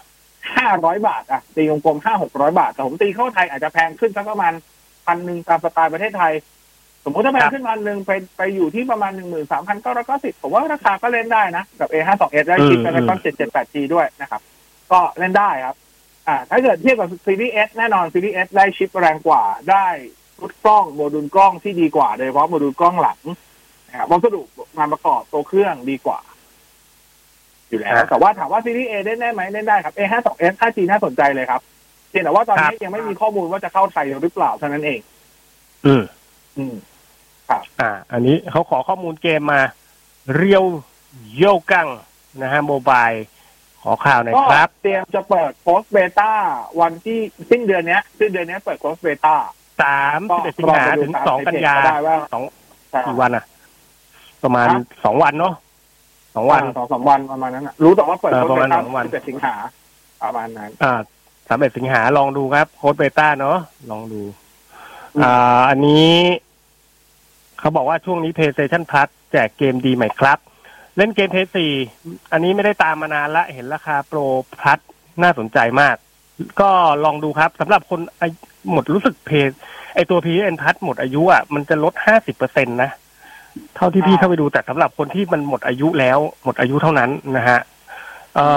[0.56, 4.52] ห้าร้อยบาทอะตีกลมๆห้าหกร้อยบาท แต่ผมตีเข้าไทยอาจจะแพงขึ้นสักประมาณ
[5.06, 6.32] พันหนึ่งตามสไตล์ประเทศไทย
[7.04, 14.40] สมมติถ้าแพคงรับขึ้นพันหนึ่งไปไปอยู่ที่ประมาณหนึ่งหมื่นสามพันเก้าร้อยเก้าสิบผมว่าราคาก็เล่นได้นะ กับ A ห้าสองเอสได้ชิปอืมแล้วก็เจ็ดเจ็ดแปด G ด้วยนะครับ
[14.92, 15.76] ก็เล่นได้ครับ
[16.28, 19.86] อ่า ถ้าเกิดเทียบกับซีรีส์ S แน่นอนซีรีส์ S ได้ชิปแรงกว่าได้
[20.38, 23.20] ชุดกล้องโมดูลกล้องที่ดีกว่าโดยเฉพาะโมดูลกล้องหลัง
[23.88, 24.40] นะครับวัสดุ
[24.78, 26.20] งานประกอบตัวเครื่องดีกว่า
[27.68, 31.60] อยู่แล้วอ่าแต่ว่าถามว่าซีรีส์ A เล่นได้ไหมเล่นได้ครับ A ห้าสอง S 5G น่าสนใจเลยครับ
[32.10, 35.00] เพียงแต่ว่าตอนนี้ครับยังไม่มีข้อมูลว่าจะเข้าไทยหรือเปล่าเท่านั้นเอง
[35.86, 36.02] อืม
[36.58, 36.76] อืม
[37.80, 39.60] อ่า อันนี้เขาขอข้อมูลเกมมา
[40.34, 40.64] เรียว
[41.36, 41.88] โยกัง
[42.42, 43.08] นะฮะโมบาย
[43.82, 46.32] ขอข่าวหน่อยก็ครับ เตรียมจะเปิดโพสเบต้า
[46.80, 47.18] วันที่
[47.50, 49.36] สิ้นเดือนเนี้ยสิ้นเดือนเนี้ยเปิดโพสเบต้า
[49.82, 52.42] สามสิบเอ็ดสิงหาถึงสองกันยาได้ว่าสอง
[52.90, 53.44] ใช่กี่วันอะ
[54.44, 55.54] ประมาณฮะสองวันเนาะ
[56.34, 59.54] สองวันสองสามวันประมาณนั้นนะรู้แต่ว่าเปิดเออโพสประเบมาณต้าสองวันสิบเอ็ดสิงหา
[60.22, 60.94] ประมาณนั้น อ่า
[61.48, 63.58] สามเอ็ดสิงหาลองดูครับ โค้ดเบต้าเนาะ
[63.90, 64.22] ลองดู
[65.16, 66.08] อืมอ่า อันนี้
[67.58, 70.38] เขาบอกว่าช่วงนี้ PlayStation Plus แจกเกมดีไหมครับ
[70.96, 71.72] เล่นเกมเพย์สี่
[72.32, 74.18] อันนี้ไม่ได้ตามมานานละ เห็นราคาโปร
[74.58, 74.78] พลัส
[75.22, 75.96] น่าสนใจมาก
[76.60, 76.70] ก็
[77.04, 78.38] ลองดูครับสำหรับคนอายุ
[78.72, 79.50] หมดรู้สึกเพจ
[79.94, 82.90] ไอตัว p n พัทหมดอายุอะมันจะลดห้าสิบเปอร์เซ็นตนะ
[83.76, 87.58] เท่าที่พี่อ่าเข้าไปดูแต่สำหรับคนที่มันหมดอายุแล้ว หมดอายุเท่านั้นนะฮะ
[88.34, 88.48] เอ่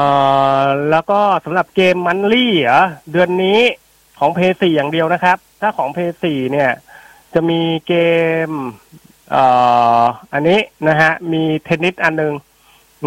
[0.62, 2.82] อแล้วก็สำหรับเกมมันลี่เหรอ
[3.12, 3.60] เดือนนี้
[4.20, 6.70] ของเพย์สี่อย่างเดียวนะครับ ถ้าของเพย์สี่เนี่ย
[7.34, 7.94] จะมีเก
[8.48, 8.50] ม
[9.32, 9.44] เอ่
[10.02, 12.34] ออันนี้นะฮะ มีเทนนิสอันหนึง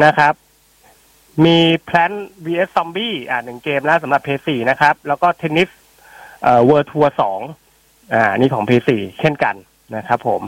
[0.04, 0.34] นะครับ
[1.44, 5.68] มี Plant vs Zombie อ่าหนึ่งเกมแล้วสำหรับ PS4 นะครับ แล้วก็เทนนิส
[6.42, 7.40] เอ่อ World Tour สอง
[8.14, 8.90] อ่านี่ของ PS4
[9.20, 9.54] เช่นกัน
[9.96, 10.42] นะครับผม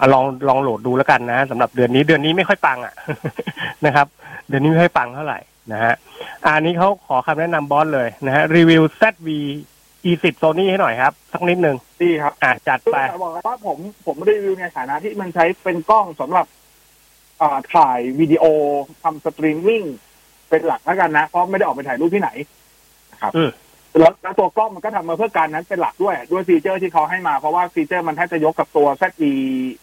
[0.00, 2.94] อะลองลองโหลดดูแล้วกันนะสำหรับเดือนนี้เดือนนี้ไม่ค่อยปังอะ
[3.86, 4.06] นะครับ
[4.48, 5.38] เดือนนี้ไม่ค่อยปังเท่าไหร่
[5.72, 5.94] นะฮะ
[6.44, 9.28] อะอันนี้เขาขอคำแนะนำบอสเลยนะฮะรีวิว ZV
[10.04, 16.46] E10 Sony ให้หน่อยครับ สักนิดนึงดีครับอะจัดคือไปจะบอกว่าผมผมรีวิวในฐานะที่มันใช้เป็นกล้องสำหรับ
[17.40, 18.44] อ่าถ่ายวิดีโอ
[19.02, 19.82] ทำสตรีมมิ่ง
[20.48, 22.30] เป็นหลักแล้วกันนะ เพราะไม่ได้ออกไปถ่ายรูปที่ไหน
[23.12, 23.50] นะครับอืม
[23.98, 29.32] แล้วแล้วตัวกล้องมันก็ทำมาเพื่อการนั้นเป็นหลักด้วย ด้วยฟีเจอร์ที่เขาให้มา เพราะว่าฟีเจอร์มันแทบจะยกกับตัว ZE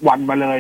[0.07, 0.59] วันมาเลย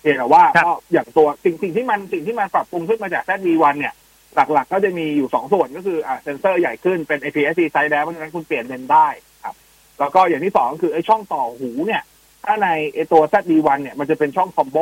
[0.00, 3.94] เพียงแต่ว่าครับก็อย่างตัวสิ่งสิ่งที่มันสิ่งที่มันปรับปรุงขึ้นมาจาก ZE วันเนี่ย
[4.34, 9.08] หลักๆ ก็จะมีอยู่สองส่วนก็คืออ่าเซนเซอร์ใหญ่ขึ้นเป็น APS-C ไซส์แล้วเพราะฉะนั้นคุณเปลี่ยนเลนส์ได้
[9.44, 9.54] ครับ
[9.98, 12.02] แล้วก็อย่างที่สองก็คือไอ้ช่องต่อหูเนี่ย
[12.44, 14.78] ถ้าในไอ้ตัว ZD1 เนี่ยมันจะเป็นช่อง combo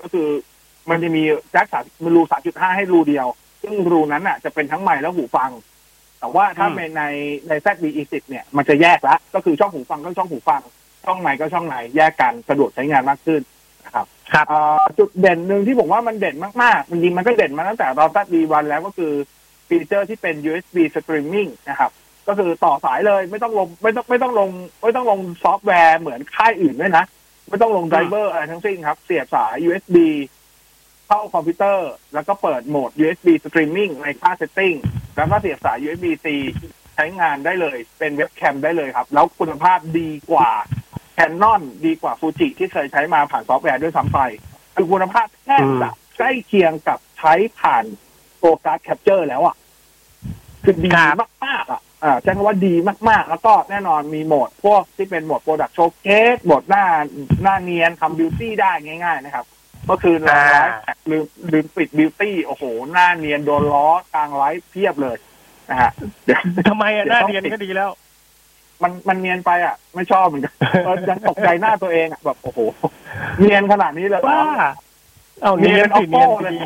[0.00, 0.28] ก็คือ
[0.90, 3.26] มันจะมีแจ็คสามรูสามจุดห้าให้รูเดียว
[3.62, 5.50] ซึ่งรูนั้นน่ะจะเป็นทั้งไมค์และหูฟัง
[6.24, 7.04] แต่ว่าถ้าอืมเป็นใน
[7.48, 10.62] ใน ZV-E10 เนี่ยมันจะแยกละก็คือช่องหูฟังก็ช่องหูฟัง
[11.04, 13.42] ช่องไมค์ก็ช่องไมค์แยกกันสะดวกใช้งานมากขึ้น
[13.84, 19.12] นะครับครับอ่าจุดเด่นหนึ่งที่ผมว่ามันเด่นมากๆจริงๆมันก็เด่นมาตั้งแต่เรา ZV-1 แล้วก็คือ
[19.68, 21.90] ฟีเจอร์ที่เป็น USB streaming นะครับ
[22.28, 24.50] ก็คือต่อสายเลยไม่ต้องลงไม่ต้องไม่ต้องลง
[24.82, 27.04] ไม่ต้องลงซอฟต์แวร์เหมือนค่ายอื่นด้วยนะ
[27.48, 29.96] ไม่ต้องลงไดรเวอร์อะไรทั้งสิ้นครับ เสียบสาย USB
[31.14, 34.76] เข้าคอมพิวเตอร์ แล้วก็เปิดโหมด USB streaming ในค่า setting
[35.16, 36.26] แล้วก็เสียบสาย USB C
[36.94, 40.50] ใช้งานได้เลย เป็นเว็บแคมได้เลยครับ แล้วคุณภาพดีกว่า
[41.16, 44.18] Canon ดีกว่า Fuji ที่เคยใช้มาผ่านซอฟต์แวร์ด้วยซ้ำไป
[44.74, 47.84] คือคุณภาพแทบจะใกล้เคียงกับใช้ผ่าน
[48.42, 49.56] ตัว card capture แล้วอะ
[50.64, 51.14] คือดีครับ
[51.46, 52.74] มากอะอ่าใช้คำว่าดี
[53.08, 56.84] มาก ๆ แล้วก็แน่นอนมีโหมด พวกที่เป็นโหมด product showcase โหมดหน้า
[57.42, 59.46] หน้าเนียนทำ beauty ได้ง่าย ๆ นะครับ
[59.86, 60.78] เมื่อคืนเราไลฟ์
[61.10, 65.16] ลืมลืมปิด beauty โอ้โห หน้าเนียนโดนล้อกลางไลฟ์เพียบเลย
[65.70, 65.90] นะฮะ
[66.24, 67.90] เดี๋ยวทำไมอะหน้าเนียนก็ดีแล้ว
[68.82, 70.54] มันมันเนียนไปอะ ไม่ชอบเหมือนกัน
[70.84, 72.58] เออยังตกใจหน้าตัวเองอะแบบโอ้โห
[73.40, 74.42] เนียนขนาดนี้เลยเหรอว่า
[75.42, 76.60] เอาเนีเนียยนนเป็นสิเนียน Oppo เลยดี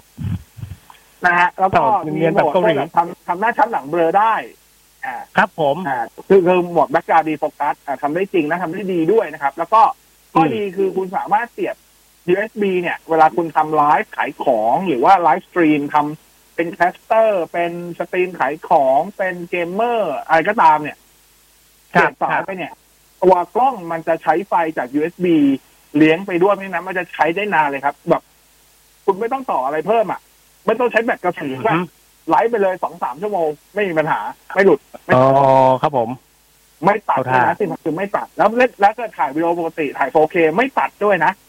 [1.26, 4.34] นะฮะแล้วก็เอามีเนียนโหแบบมดเกาหลีแบบทำทำหน้าชั้นหลังเบลอได้
[5.04, 5.98] อ่าครับผมอ่า
[6.28, 9.80] คือคือโหมดแบ็กกราวดีโฟกัสอ่าทำได้จริงนะทำได้ดีด้วยนะครับ แล้วก็
[10.32, 11.76] ข้อดีคือคุณสามารถเสียบ
[12.32, 20.98] USB เนี่ย เวลาคุณทำไลฟ์ขายของหรือว่าไลฟ์สตรีมทำเป็นแคสเตอร์ เป็นสตรีมขายของเป็นเกมเมอร์อะไรก็ตามเนี่ย
[21.94, 22.72] ครัเสีบยบสาครัยบไปเนี่ย
[23.22, 25.26] ตัวกล้องมันจะใช้ไฟจาก USB
[25.96, 28.22] เลี้ยงไปด้วยเพราะฉะนั้นมันจะใช้ได้นานเลยครับ แบบ
[29.04, 30.20] คุณไม่ต้องต่ออะไรเพิ่มอะ
[30.66, 31.72] ไม่ต้องใช้แบตกระสุนก็
[32.28, 34.20] ไลฟ์ไปเลยสองสามชั่วโมง ไม่มีปัญหา
[34.54, 35.24] ไม่หลุดไม่อ๋อ
[35.82, 36.10] ครับผม
[36.84, 41.47] ไม่ตัดเอาด้วยท่านะสิ่งคือไม่ตัด แล้วเล่นแล้วก็ถ่ายวิดีโอปกติถ่าย 4K ไม่ตัดด้วยนะเออ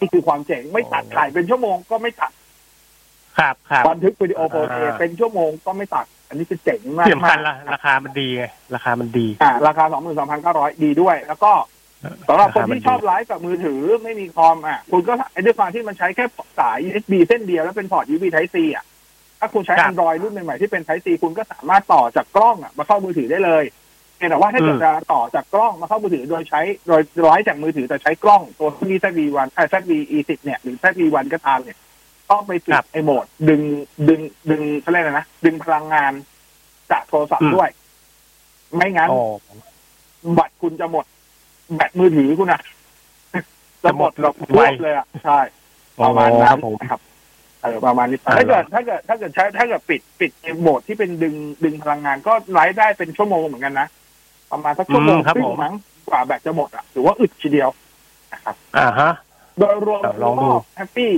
[0.00, 2.32] นี่คือความเจ๋งไม่ตัดโอ้ถ่ายเป็นชั่วโมงก็ไม่ตัด
[3.38, 8.44] ครับครับบันทึกวิดีโอ 4K อ่าเป็นชั่วโมงก็ไม่ตัด อันนี้คือเจ๋งมากที่สำคัญๆละราคามันดีไง
[8.74, 9.84] ราคามันดีอ่าราคา
[10.34, 11.52] 22,900ดีด้วย แล้วก็
[12.28, 16.24] สำหรับคนที่ชอบไลฟ์กับมือถือไม่มีคอมอะ คุณก็ไอ้ด้วยความที่มันใช้แค่
[16.58, 18.84] สาย USB เส้นเดียวแล้วเป็นพอร์ต USB Type C อะ
[19.40, 23.83] ถ้าคุณใช้ครับ Android รุ่นใหม่ๆที่เป็น Type C คุณก็สามารถต่อจากกล้องอะมาเข้ามือถือได้เลยเพียง
[24.28, 31.78] แต่ว่าถ้าเกิดอืมจะต่อจากกล้องมาเข้ามือถือโดยใช้โดยไลฟ์จากมือถือแต่ใช้กล้องตัวที่ ZV1 ไอ้ ZV-E10 เนี่ยหรือ ZV1 ก็ตามเนี่ย
[32.30, 33.60] ต้องไปปิดไอ้โหมด ดึง
[34.08, 34.20] ดึง
[34.50, 36.12] ดึงเขาเรียกอะไรนะ ดึงพลังงาน
[36.90, 37.68] จากโทรศัพท์ด้วย
[38.76, 39.22] ไม่งั้นอ๋อ
[40.38, 41.04] บัตรคุณจะหมด
[41.74, 42.60] แบตมือถือคุณอะ
[43.84, 45.38] จะหมดแบบไวรวบเลยอะใช่
[46.02, 47.00] ประมาณอ๋อนั้ครันบผมครับ
[47.62, 53.88] เออประมาณนี้อ่าถ้าเกิดถ้าเกิดถ้าเกิดใช้ถ้าเกิดปิดปิดโหมดที่เป็นดึงดึงพลังงานก็ไลฟ์ได้เป็นชั่วโมงเหมือนกันนะ
[54.54, 55.74] ประมาณสักชั่วโมงอืมครับครึ่ผงมมั้ง
[56.08, 57.68] กว่าแบตจะหมดอะถือว่าอึดทีเดียว
[58.32, 59.12] นะครับอ่าฮะ
[59.58, 61.12] โดยรวมเออลองดูก็แฮปปี้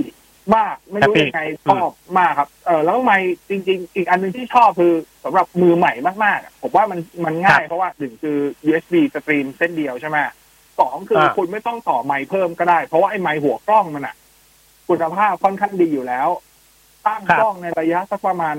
[0.55, 3.17] มากไม่รู้ Happy ยังไงชอบมากครับ เออแล้วไม่
[3.49, 10.17] จริง ๆ อีกอันหนึ่งที่ชอบคือสำหรับมือใหม่มากๆอะผมว่ามันมันง่ายครับเพราะว่าหนึ่งคือ USB สตรีมเส้นเดียวใช่ไหม
[10.79, 14.15] สองคืออาคุณไม่ต้องต่อไมค์เพิ่มก็ได้ เพราะว่าไอ้ไมค์หัวกล้องมันอะ
[14.87, 16.27] คุณภาพค่อนข้างดีอยู่แล้ว
[17.05, 18.55] ตั้งครับกล้องในระยะสักประมาณ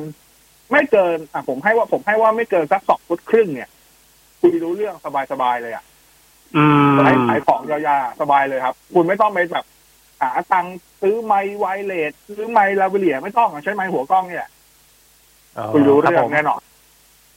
[0.71, 3.69] ไม่เกินอะผมให้ว่าผมให้ว่าไม่เกินสักสองฟุตครึ่งเนี่ย
[4.41, 4.95] คุยรู้เรื่อง
[5.33, 5.85] สบายๆเลยอะ
[6.57, 9.65] อืมขายขายของยาวๆสบายเลยครับ คุณไม่ต้องไปแบบ
[10.21, 14.49] หาตังค์ซื้อไมค์ไวเลสซื้อไมค์ลาเวเลียไม่ต้องอะใช้ไมค์หัวกล้องเนี่ย
[15.57, 16.61] อ๋อคุณรู้ครับเรื่อผงมแน่นอน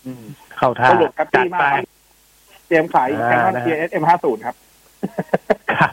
[0.06, 0.24] อืม
[0.58, 1.82] เข้าท่าสรุปแฮปจัดปี้ไปมาก
[2.68, 4.56] เตรียมขายอ่าแคนนอนนะฮะ TS M50 ครับ
[5.72, 5.92] ครับ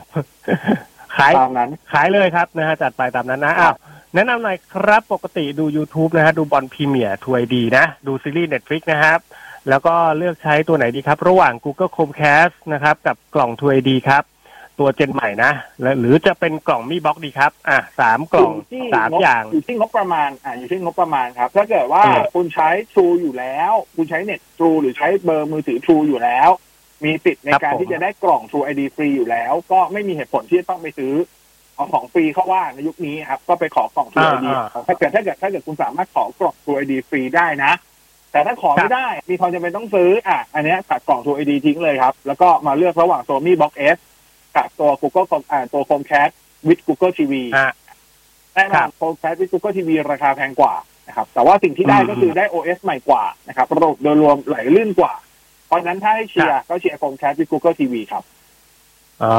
[1.17, 3.75] ขายตามนั้น ขายเลยครับนะฮะจัดไปตามนั้นนะอ้าว
[4.15, 9.19] แนะนำหน่อยครับปกติดู YouTube นะฮะดูบอลพรีเมียร์ทัวร์ดีนะ ดูซีรีส์ Netflix นะครับ
[9.69, 14.25] แล้วก็เลือกใช้ตัวไหนดีครับ ระหว่าง Google Chromecast นะครับ กับกล่อง True ID ครับ
[14.79, 15.53] ตัว gen ใหม่นะ
[15.83, 26.51] และหรือจะเป็นกล่อง Mi Box ดีครับ อะสามกล่องอยู่ที่สามงบอย่างอยู่ที่งบประมาณอ่าอยู่ที่งบประมาณครับ ถ้าเกิดว่าอืมคุณใช้ True อยู่แล้ว คุณใช้เน็ต True หรือใช้เบอร์มือถือ True อยู่แล้ว
[27.05, 31.15] มีสิทธิ์ในครับการผมที่จะได้กล่อง True ID ฟรีอยู่แล้ว ก็ไม่มีเหตุผลที่จะต้องไปซื้อ
[31.75, 37.73] เอาของฟรีเข้าว่าในยุคนี้ครับ ก็ไปขอกล่อง True อ่า ID อ่าถ้าเกิดถ้าเกิดถ้าเกิดคุณสามารถขอกล่อง True ID ฟรีได้นะ
[38.33, 43.99] แต่ถ้าขอครัไม่บได้มีความจำเป็นต้องซื้ออะอันเนี้ยตัดกล่อง True ID ทิ้งเลยครับ แล้วก็มาเลือกระหว่าง Sony Box S
[44.57, 46.33] กับตัว Google Chrome อ่าตัว Chromecast
[46.67, 47.73] with Google TV อะ
[48.55, 50.75] แน่นครัอนบโฟกัสที่ Google TV ราคาแพงกว่า
[51.09, 55.13] นะครับ แต่ว่าสิ่งที่ได้อืมก็คือได้ OS ใหม่กว่านะครับระบบโดยรวมไหลลื่นกว่า
[55.67, 58.23] เพราะฉะนั้นถ้าให้เชียร์ก็เชียร์โฟกัสที่ Google TV ครับ
[59.23, 59.35] อ๋อ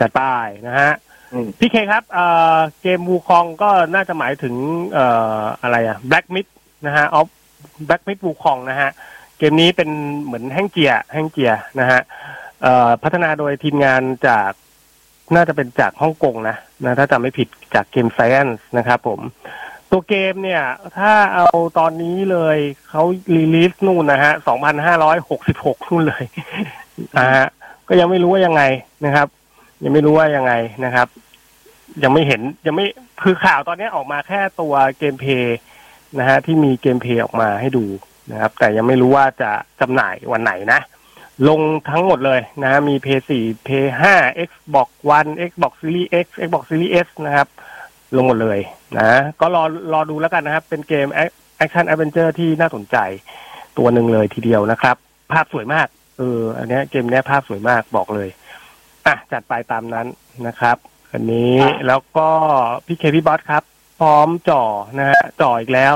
[0.00, 0.20] จัดไป
[0.66, 0.92] นะฮะ
[1.32, 4.54] อืมพี่เคครับเอ่อเกมวูคองก็น่าจะหมายถึง
[4.92, 5.06] เอ่
[5.40, 6.50] ออะไรอะ Black Myth
[6.86, 7.28] นะฮะออฟ
[7.86, 8.90] Black Myth วูคองนะฮะ
[9.38, 9.90] เกมนี้เป็น
[10.24, 12.00] เหมือนแห้งเจียแห้งเจียนะฮะ
[13.02, 14.50] พัฒนาโดยทีมงานจาก
[15.34, 19.20] น่าจะเป็นจากฮ่องกงนะนะ ถ้าจำไม่ผิดจากเกม Science นะครับผม
[19.90, 20.62] ตัวเกมเนี่ย
[20.98, 21.46] ถ้าเอา
[21.78, 23.02] ตอนนี้เลยเขา
[23.34, 24.32] รีลีสนู่นนะฮะ
[25.10, 26.24] 2,566นู่นเลย
[27.18, 27.46] นะฮะ
[27.88, 28.62] ก็ยังไม่รู้ว่ายังไง
[29.04, 29.26] นะครับ
[29.84, 30.52] ยังไม่รู้ว่ายังไง
[30.84, 31.08] นะครับ
[32.02, 32.86] ยังไม่เห็นยังไม่
[33.22, 35.58] คือข่าวตอนนี้ออกมาแค่ตัว gameplay
[36.18, 37.84] นะฮะที่มี gameplay ออกมาให้ดู
[38.32, 39.50] นะครับ แต่ยังไม่รู้ว่าจะ
[39.80, 40.80] จำหน่ายวันไหนนะ
[41.48, 43.06] ลงทั้งหมดเลยนะฮะมี p
[43.38, 43.68] 4 p
[44.10, 47.48] 5 Xbox One Xbox Series X Xbox Series S นะครับ
[48.16, 48.58] ลงหมดเลย
[48.98, 52.96] นะก็รอรอดูแล้วกันนะครับ เป็นเกม action adventure ที่น่าสนใจ
[53.78, 54.96] ตัวหนึ่งเลยทีเดียวนะครับ
[55.32, 55.88] ภาพสวยมาก
[56.18, 58.28] เออ อันเนี้ยเกมเนี้ยภาพสวยมากบอกเลย
[59.06, 60.06] อะ จัดไปตามนั้น
[60.46, 60.76] นะครับ
[61.12, 62.28] อันนี้อะแล้วก็
[62.86, 63.62] พี่เคพี่บอสครับ
[63.98, 64.62] พร้อมจ่อ
[64.98, 65.94] นะฮะจ่ออีกแล้ว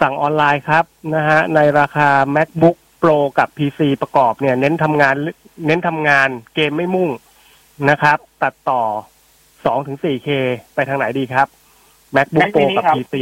[0.00, 0.84] สั่งออนไลน์ครับ
[1.14, 5.14] นะฮะในราคา macbook pro กับ pc ประกอบเนี่ย เน้นทำงาน
[5.66, 7.10] เน้นทำงานเกมไม่มุ่ง
[7.90, 8.82] นะครับ ตัดต่อ
[9.64, 10.28] สองถึงสี่เค
[10.74, 11.46] ไปทางไหนดีครับ
[12.16, 13.14] macbook Mac pro mini กับครับ pc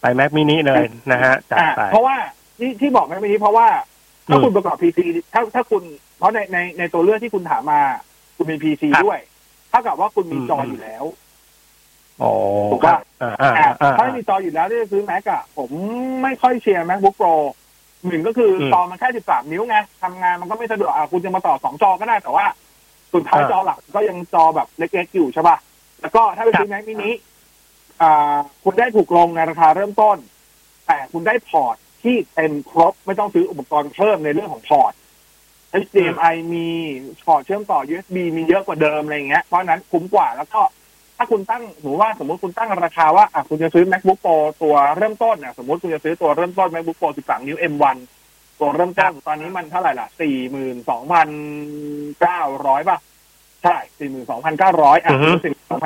[0.00, 0.82] ไป mac mini เลย
[1.12, 2.16] นะฮะจัดอ่าไปเพราะว่า
[2.58, 3.68] ที่ที่บอกไม่ไปนี้เพราะว่า
[4.28, 4.98] ถ้าอืมคุณประกอบ PC
[5.32, 5.82] ถ้าถ้าคุณ
[6.18, 7.80] เพราะในในในตัวเลือกที่คุณถามมา
[8.36, 9.20] คุณมี PC ครับด้วย
[9.70, 11.29] เท่ากับว่าคุณมีจออมอยู่แล้วอ๋อ
[12.72, 15.70] ถูกคปะรับอ่าอ่าอ่าอ่าถ้าไม่มีจออยู่แล้วที่จะซื้อ Mac อะผม
[16.22, 17.34] ไม่ค่อยเชียร์ MacBook Pro
[18.06, 22.46] หนึ่งก็คืออมจอมันแค่13นิ้วไงทำงานมันก็ไม่สะดวกอะคุณจะมาต่อสองจอก็ได้แต่ว่า
[23.14, 25.56] สุดท้ายอ่าจอหลักก็ยังจอแบบเล็กๆอยู่ใช่ป่ะ
[26.00, 27.10] แล้วก็ถ้าไปซื้อ Mac mini
[28.02, 30.16] อ่า คุณได้ถูกลงในราคาเริ่มต้น
[30.86, 34.92] แต่คุณได้พอร์ตที่เต็มครบไม่ต้องซื้ออุปกรณ์เพิ่มในเรื่องของพอร์ต
[35.82, 36.66] HDMI มี
[37.24, 40.60] พอร์ตเชื่อมต่อ USB มีเยอะกว่าเดิมอะไรอย่างเงี้ยเพราะฉะนั้นคุ้มกว่าแล้วก็
[41.22, 47.96] ถ้าคุณตั้งสมมติว่าสมมติคุณตั้งราคาว่าอะคุณจะซื้อ MacBook Pro ตัวเริ่มต้นเนี่ยสมมติคุณจะซื้อตัวเริ่มต้น MacBook Pro 13 นิ้ว M1
[48.58, 50.08] ตัวเริ่มต้นตอนนี้มันเท่าไหร่ล่ะ
[50.88, 52.98] 42,900 ป่ะ
[53.62, 53.76] ใช่
[54.40, 55.30] 42,900 อะอือฮึ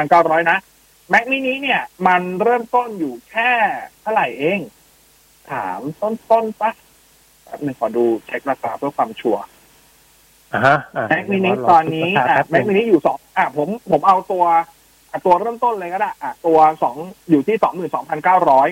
[0.00, 0.58] 42,900 นะ
[1.12, 3.50] Mac mini เนี่ย มันเริ่มต้นอยู่แค่
[4.00, 4.58] เท่าไหร่เอง
[5.50, 6.72] ถามต้นต้นๆปะ
[7.44, 9.42] แป๊บหนึงขอดูเช็คราคาเพื่อความชัวร์
[10.52, 14.64] อ่าฮะอ่าแม็กมินิเดี๋ยวรตอนนี้ราคาอะแป๊บหแม็นึ่กงมินิอยู่สองอะผมผมเอาตัวอะ
[15.24, 16.96] ตัวเริ่มต้นเลยก็ได้อะตัวสอง
[17.30, 18.68] อยู่ที่สองหมื่นสองพันเก้าร้อย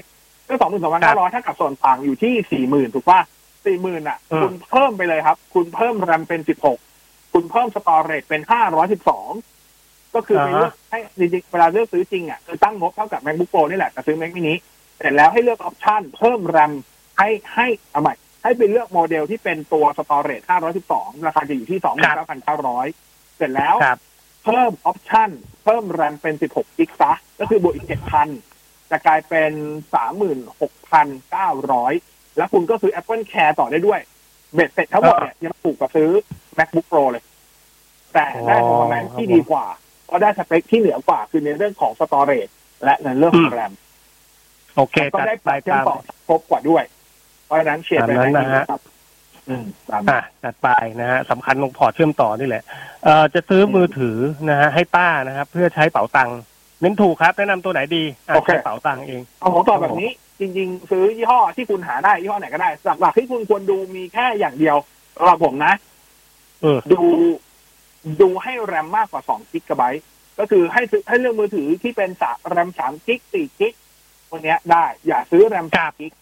[0.48, 3.20] ก็สองหมื่นสองพันเก้าร้อยถ้ากับส่วนต่างอยู่ที่สี่หมื่นถูกป่ะ
[3.66, 6.78] สี่หมื่นอะอืมคุณเพิ่มไปเลยครับ คุณเพิ่มแรมเป็นสิบหก
[7.32, 9.30] คุณเพิ่ม storage เป็นห้าร้อยสิบสอง
[10.14, 14.54] ก็คือไปเลือกให้จริงๆเวลาเลือกซื้อจริงอะคือตั้งงบเท่ากับ MacBook Pro นี่แหละแต่ซื้อ Mac mini
[14.98, 16.72] เสร็จแล้วให้เลือก option เพิ่มแรม
[17.18, 20.42] ให้ให้เอาใหม่ให้ไปเลือกโมเดลที่เป็นตัว storage
[20.84, 21.80] 512 ราคาจะอยู่ที่
[22.58, 23.98] 29,900 เสร็จแล้วครับ
[24.44, 25.30] เพิ่ม option
[25.64, 27.86] เพิ่มแรมเป็น 16 gig ซะ ก็คือบวกอีก
[28.38, 29.52] 7,000 จะกลายเป็น
[31.50, 34.00] 36,900 แล้วคุณก็ซื้อ Apple Care ต่อได้ด้วย
[34.54, 36.10] เบ็ดเสร็จทั้งหมดเนี่ยยังถูกกว่าซื้อ
[36.58, 37.24] MacBook Pro เลย
[38.14, 39.66] แต่ได้อ๋อ performance ที่ดีกว่า
[40.06, 42.48] เพราะได้สเปคที่เหนือกว่า คือในเรื่องของสตอเรจ
[42.84, 43.72] และในเรื่องของแรม
[44.76, 46.84] โอเคก็จัดได้ไปเชื่อมตามต่อครบกว่าด้วย
[47.46, 48.80] เพราะฉะนั้นเชียร์ไปตามนั้นได้นะฮะครับ
[49.48, 50.68] อืมตามอะจัดไป
[51.00, 52.62] นะฮะสำคัญตรงพอร์ตเชื่อมต่อนี่แหละ
[53.04, 54.16] เอ่อจะซื้อมือถือ
[54.50, 56.38] นะฮะให้ป้านะครับ เพื่อใช้เป๋าตังค์
[56.80, 62.70] เน้นถูกครับแนะนำตัวไหนดีอะใช้เป๋าตังค์เอง เอาผมตอบแบบนี้ จริง ๆ ซื้อยี่ห้อที่คุณหาได้ยี่ห้อไหนก็ได้
[63.00, 64.76] หลักๆที่คุณควรดูมีแค่อย่างเดียว
[65.16, 65.74] สำหรับผมนะ
[66.62, 67.00] เออ ดู
[68.22, 70.04] ดูให้แรมมากกว่า2กิกะไบต์
[70.38, 73.74] ก็คือให้ซื้อให้เลือกมือถือที่เป็นสาแรม3กิก4กิก
[74.30, 76.12] วันเนี้ยได้ อย่าซื้อแรม3กิก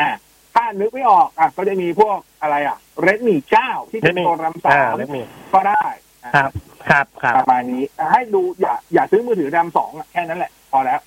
[0.00, 0.10] อะ
[0.54, 5.22] ถ้านึกไม่ออกอะก็จะมีพวกอะไรอะเรดมี่เก้าที่เป็น Redmi ตัวรำสาอ่ามเลมี
[5.54, 5.84] ก็ได้
[6.24, 6.50] อะครับ
[6.88, 7.82] ครับครับประมาณนี้
[8.12, 11.00] ให้ดูอย่าอย่าซื้อมือถือแรมสองอะแค่นั้นแหละ พอแล้ว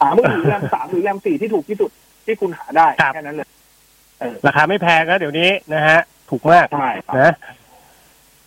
[0.00, 1.90] หามือถือแรมสามหรือแรมสี่ที่ถูกที่สุด
[2.26, 3.48] ที่คุณหาได้ครับแค่นั้นเลย
[4.46, 5.98] ราคาไม่แพงนะเดี๋ยวนี้นะฮะ
[6.30, 7.34] ถูกมากใช่ครับนะ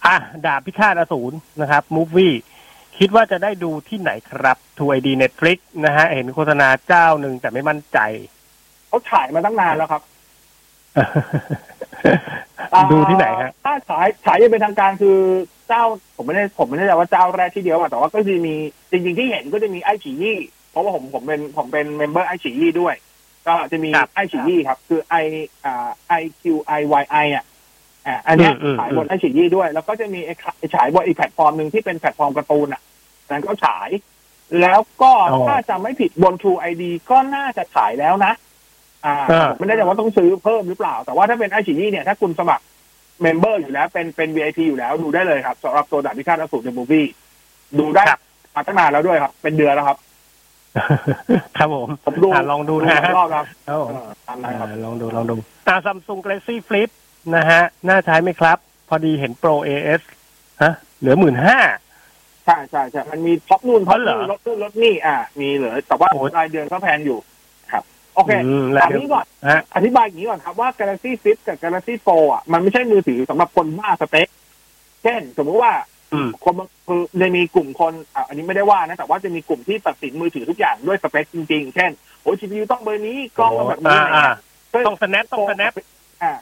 [0.06, 2.34] อะดาบพิฆาตอสูรนะครับ movie
[3.00, 8.00] คิดว่าจะได้ดูที่ไหนครับ True ID Netflix นะฮะ เห็นโฆษณาเจ้าหนึ่งแต่ไม่มั่นใจ
[8.88, 10.02] เขาฉายมาตั้งนานแล้วครับ
[12.92, 15.18] ดูที่ไหนฮะถ้าฉายฉายอยังเป็นทางการคือ
[15.68, 15.84] เจ้า
[16.16, 18.56] ผมไม่ได้ผมไม่แน่ใจว่าเจ้าแรกที่เดียวอะแต่ว่าก็จะมี
[18.92, 20.38] จริง ๆที่เห็นก็จะมีไอฉียี่
[20.72, 22.96] เพราะว่าผมผมเป็นผมเป็น member iQIYI ด้วย
[23.48, 25.16] ก็จะมีครับไอฉียี่ครับ คือ I
[25.66, 27.46] อ่า I Q I Y I อะ
[28.06, 30.32] อ่าอันเนี้ยอืมอืมฉายบนไอฉียี่ด้วย แล้วก็จะมีไอ้
[30.76, 32.82] ฉายบนอีกแพลตฟอร์มหนึ่งที่เป็นแพลตฟอร์มการ์ตูนอะ
[33.32, 33.90] นั้นก็ฉาย
[34.62, 38.34] แล้วก็อ๋อถ้าจำไม่ผิดบน True ID ก็น่าจะฉายแล้วนะ
[39.06, 42.64] อ่าอ่าผมไม่แน่ใจว่าต้องซื้อเพิ่มหรือเปล่า แต่ว่าถ้าเป็นไอฉียี่เนี่ยถ้าคุณสมัคร
[43.22, 47.06] member อยู่แล้วเป็นเป็น VIP อยู่แล้วดูได้เลยครับสำหรับตัวดาบพิฆาตอสูรใน movie
[47.80, 48.20] ดูได้ครับ
[48.56, 49.98] มาตั้งนานแล้วด้วยครับ เป็นเดือนแล้วครับ
[51.58, 55.36] ครับผมผมดูอะลองดูนะหลายรอบครับครับผมเออตามนั้นครับอ่าลองดูลองดู
[55.68, 56.90] อ่าซัมซุง Galaxy Flip
[57.36, 58.58] นะฮะ น่าใช้ไหมครับ
[58.90, 60.02] พอดีเห็น Pro AS
[60.62, 61.60] ฮะ เหลือหมื่นห้า
[62.46, 67.29] ใช่ใช่ใช่มันมีท็อปนู่นท็อปอ๋อเหรนี่อลดนู่นลดนี่อ่ามีเหลือแต่ว่าโอ้ยรายเดือนก็แพงอยู่ครับ
[68.20, 74.28] โอเคอืมแล้วอันนี้ก่อนฮะอธิบายอย่างนี้ก่อนครับว่า Galaxy Flip กับ Galaxy Fold อะมันไม่ใช่มือถือสำหรับคนบ้าสเปค
[75.04, 75.72] เช่น สมมติว่า
[76.14, 81.92] อืมคนบางคือจะมีกลุ่มคนอะอันนี้ไม่ได้ว่านะ แต่ว่าจะมีกลุ่มที่ตัดสินมือถือทุกอย่างด้วยสเปคจริงๆ เช่น
[82.22, 84.38] โอ้ CPU ต้องเบอร์นี้กล้องต้องแบบนี้อ่าอะไรอ่าเงี้ย
[84.72, 85.74] ซึ่งต้อง snap ต้อง snap
[86.24, 86.34] อ่า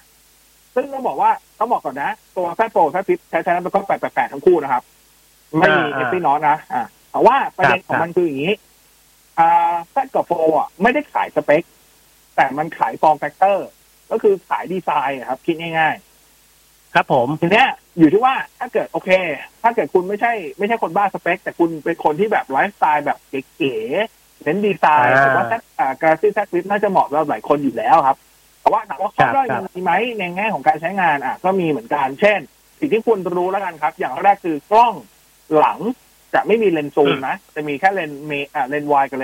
[0.76, 4.84] ซึ่งต้องบอกว่าต้องบอกก่อนนะ ตัวแซโปรแซฟิปใช้ใช้นั้นเป็นก็แปดแปดแปดทั้งคู่นะครับ
[5.58, 8.54] ไม่มีอ่าเออ่าฟซีนอตนะอ่าแต่ว่าประเด็นครับของมันคืออย่างนี้
[9.40, 11.64] อ่าแซกับโฟอะไม่ได้ขายสเปค
[12.36, 13.68] แต่มันขายฟอร์มแฟกเตอร์
[14.12, 19.10] ก็คือขายดีไซน์อะครับ คิดง่ายๆ ครับผมทีเนี้ยอยู่ที่ว่าถ้าเกิดโอเค
[19.62, 23.18] ถ้าเกิดคุณไม่ใช่ ไม่ใช่คนบ้าสเปค แต่คุณเป็นคนที่แบบไลฟ์สไตล์แบบ
[23.56, 28.18] เก๋ๆเน้นดีไซน์อ่าผมว่า Z อ่า Galaxy Z Flip น่าจะเหมาะสำหรับหลายคนอยู่แล้วครับ
[28.62, 32.40] แต่ว่าถามว่าข้อด้อยครับมันมีไหมในแง่ของการใช้งานอะ ก็มีเหมือนกันเช่น
[32.80, 34.94] สิ่งที่คุณรู้แล้วกันครับ อย่างแรกคือกล้อง
[35.58, 35.80] หลัง
[36.34, 39.16] จะไม่มีเลนส์ซูมนะ จะมีแค่เลนส์เมอ่าเลนส์วายกับเล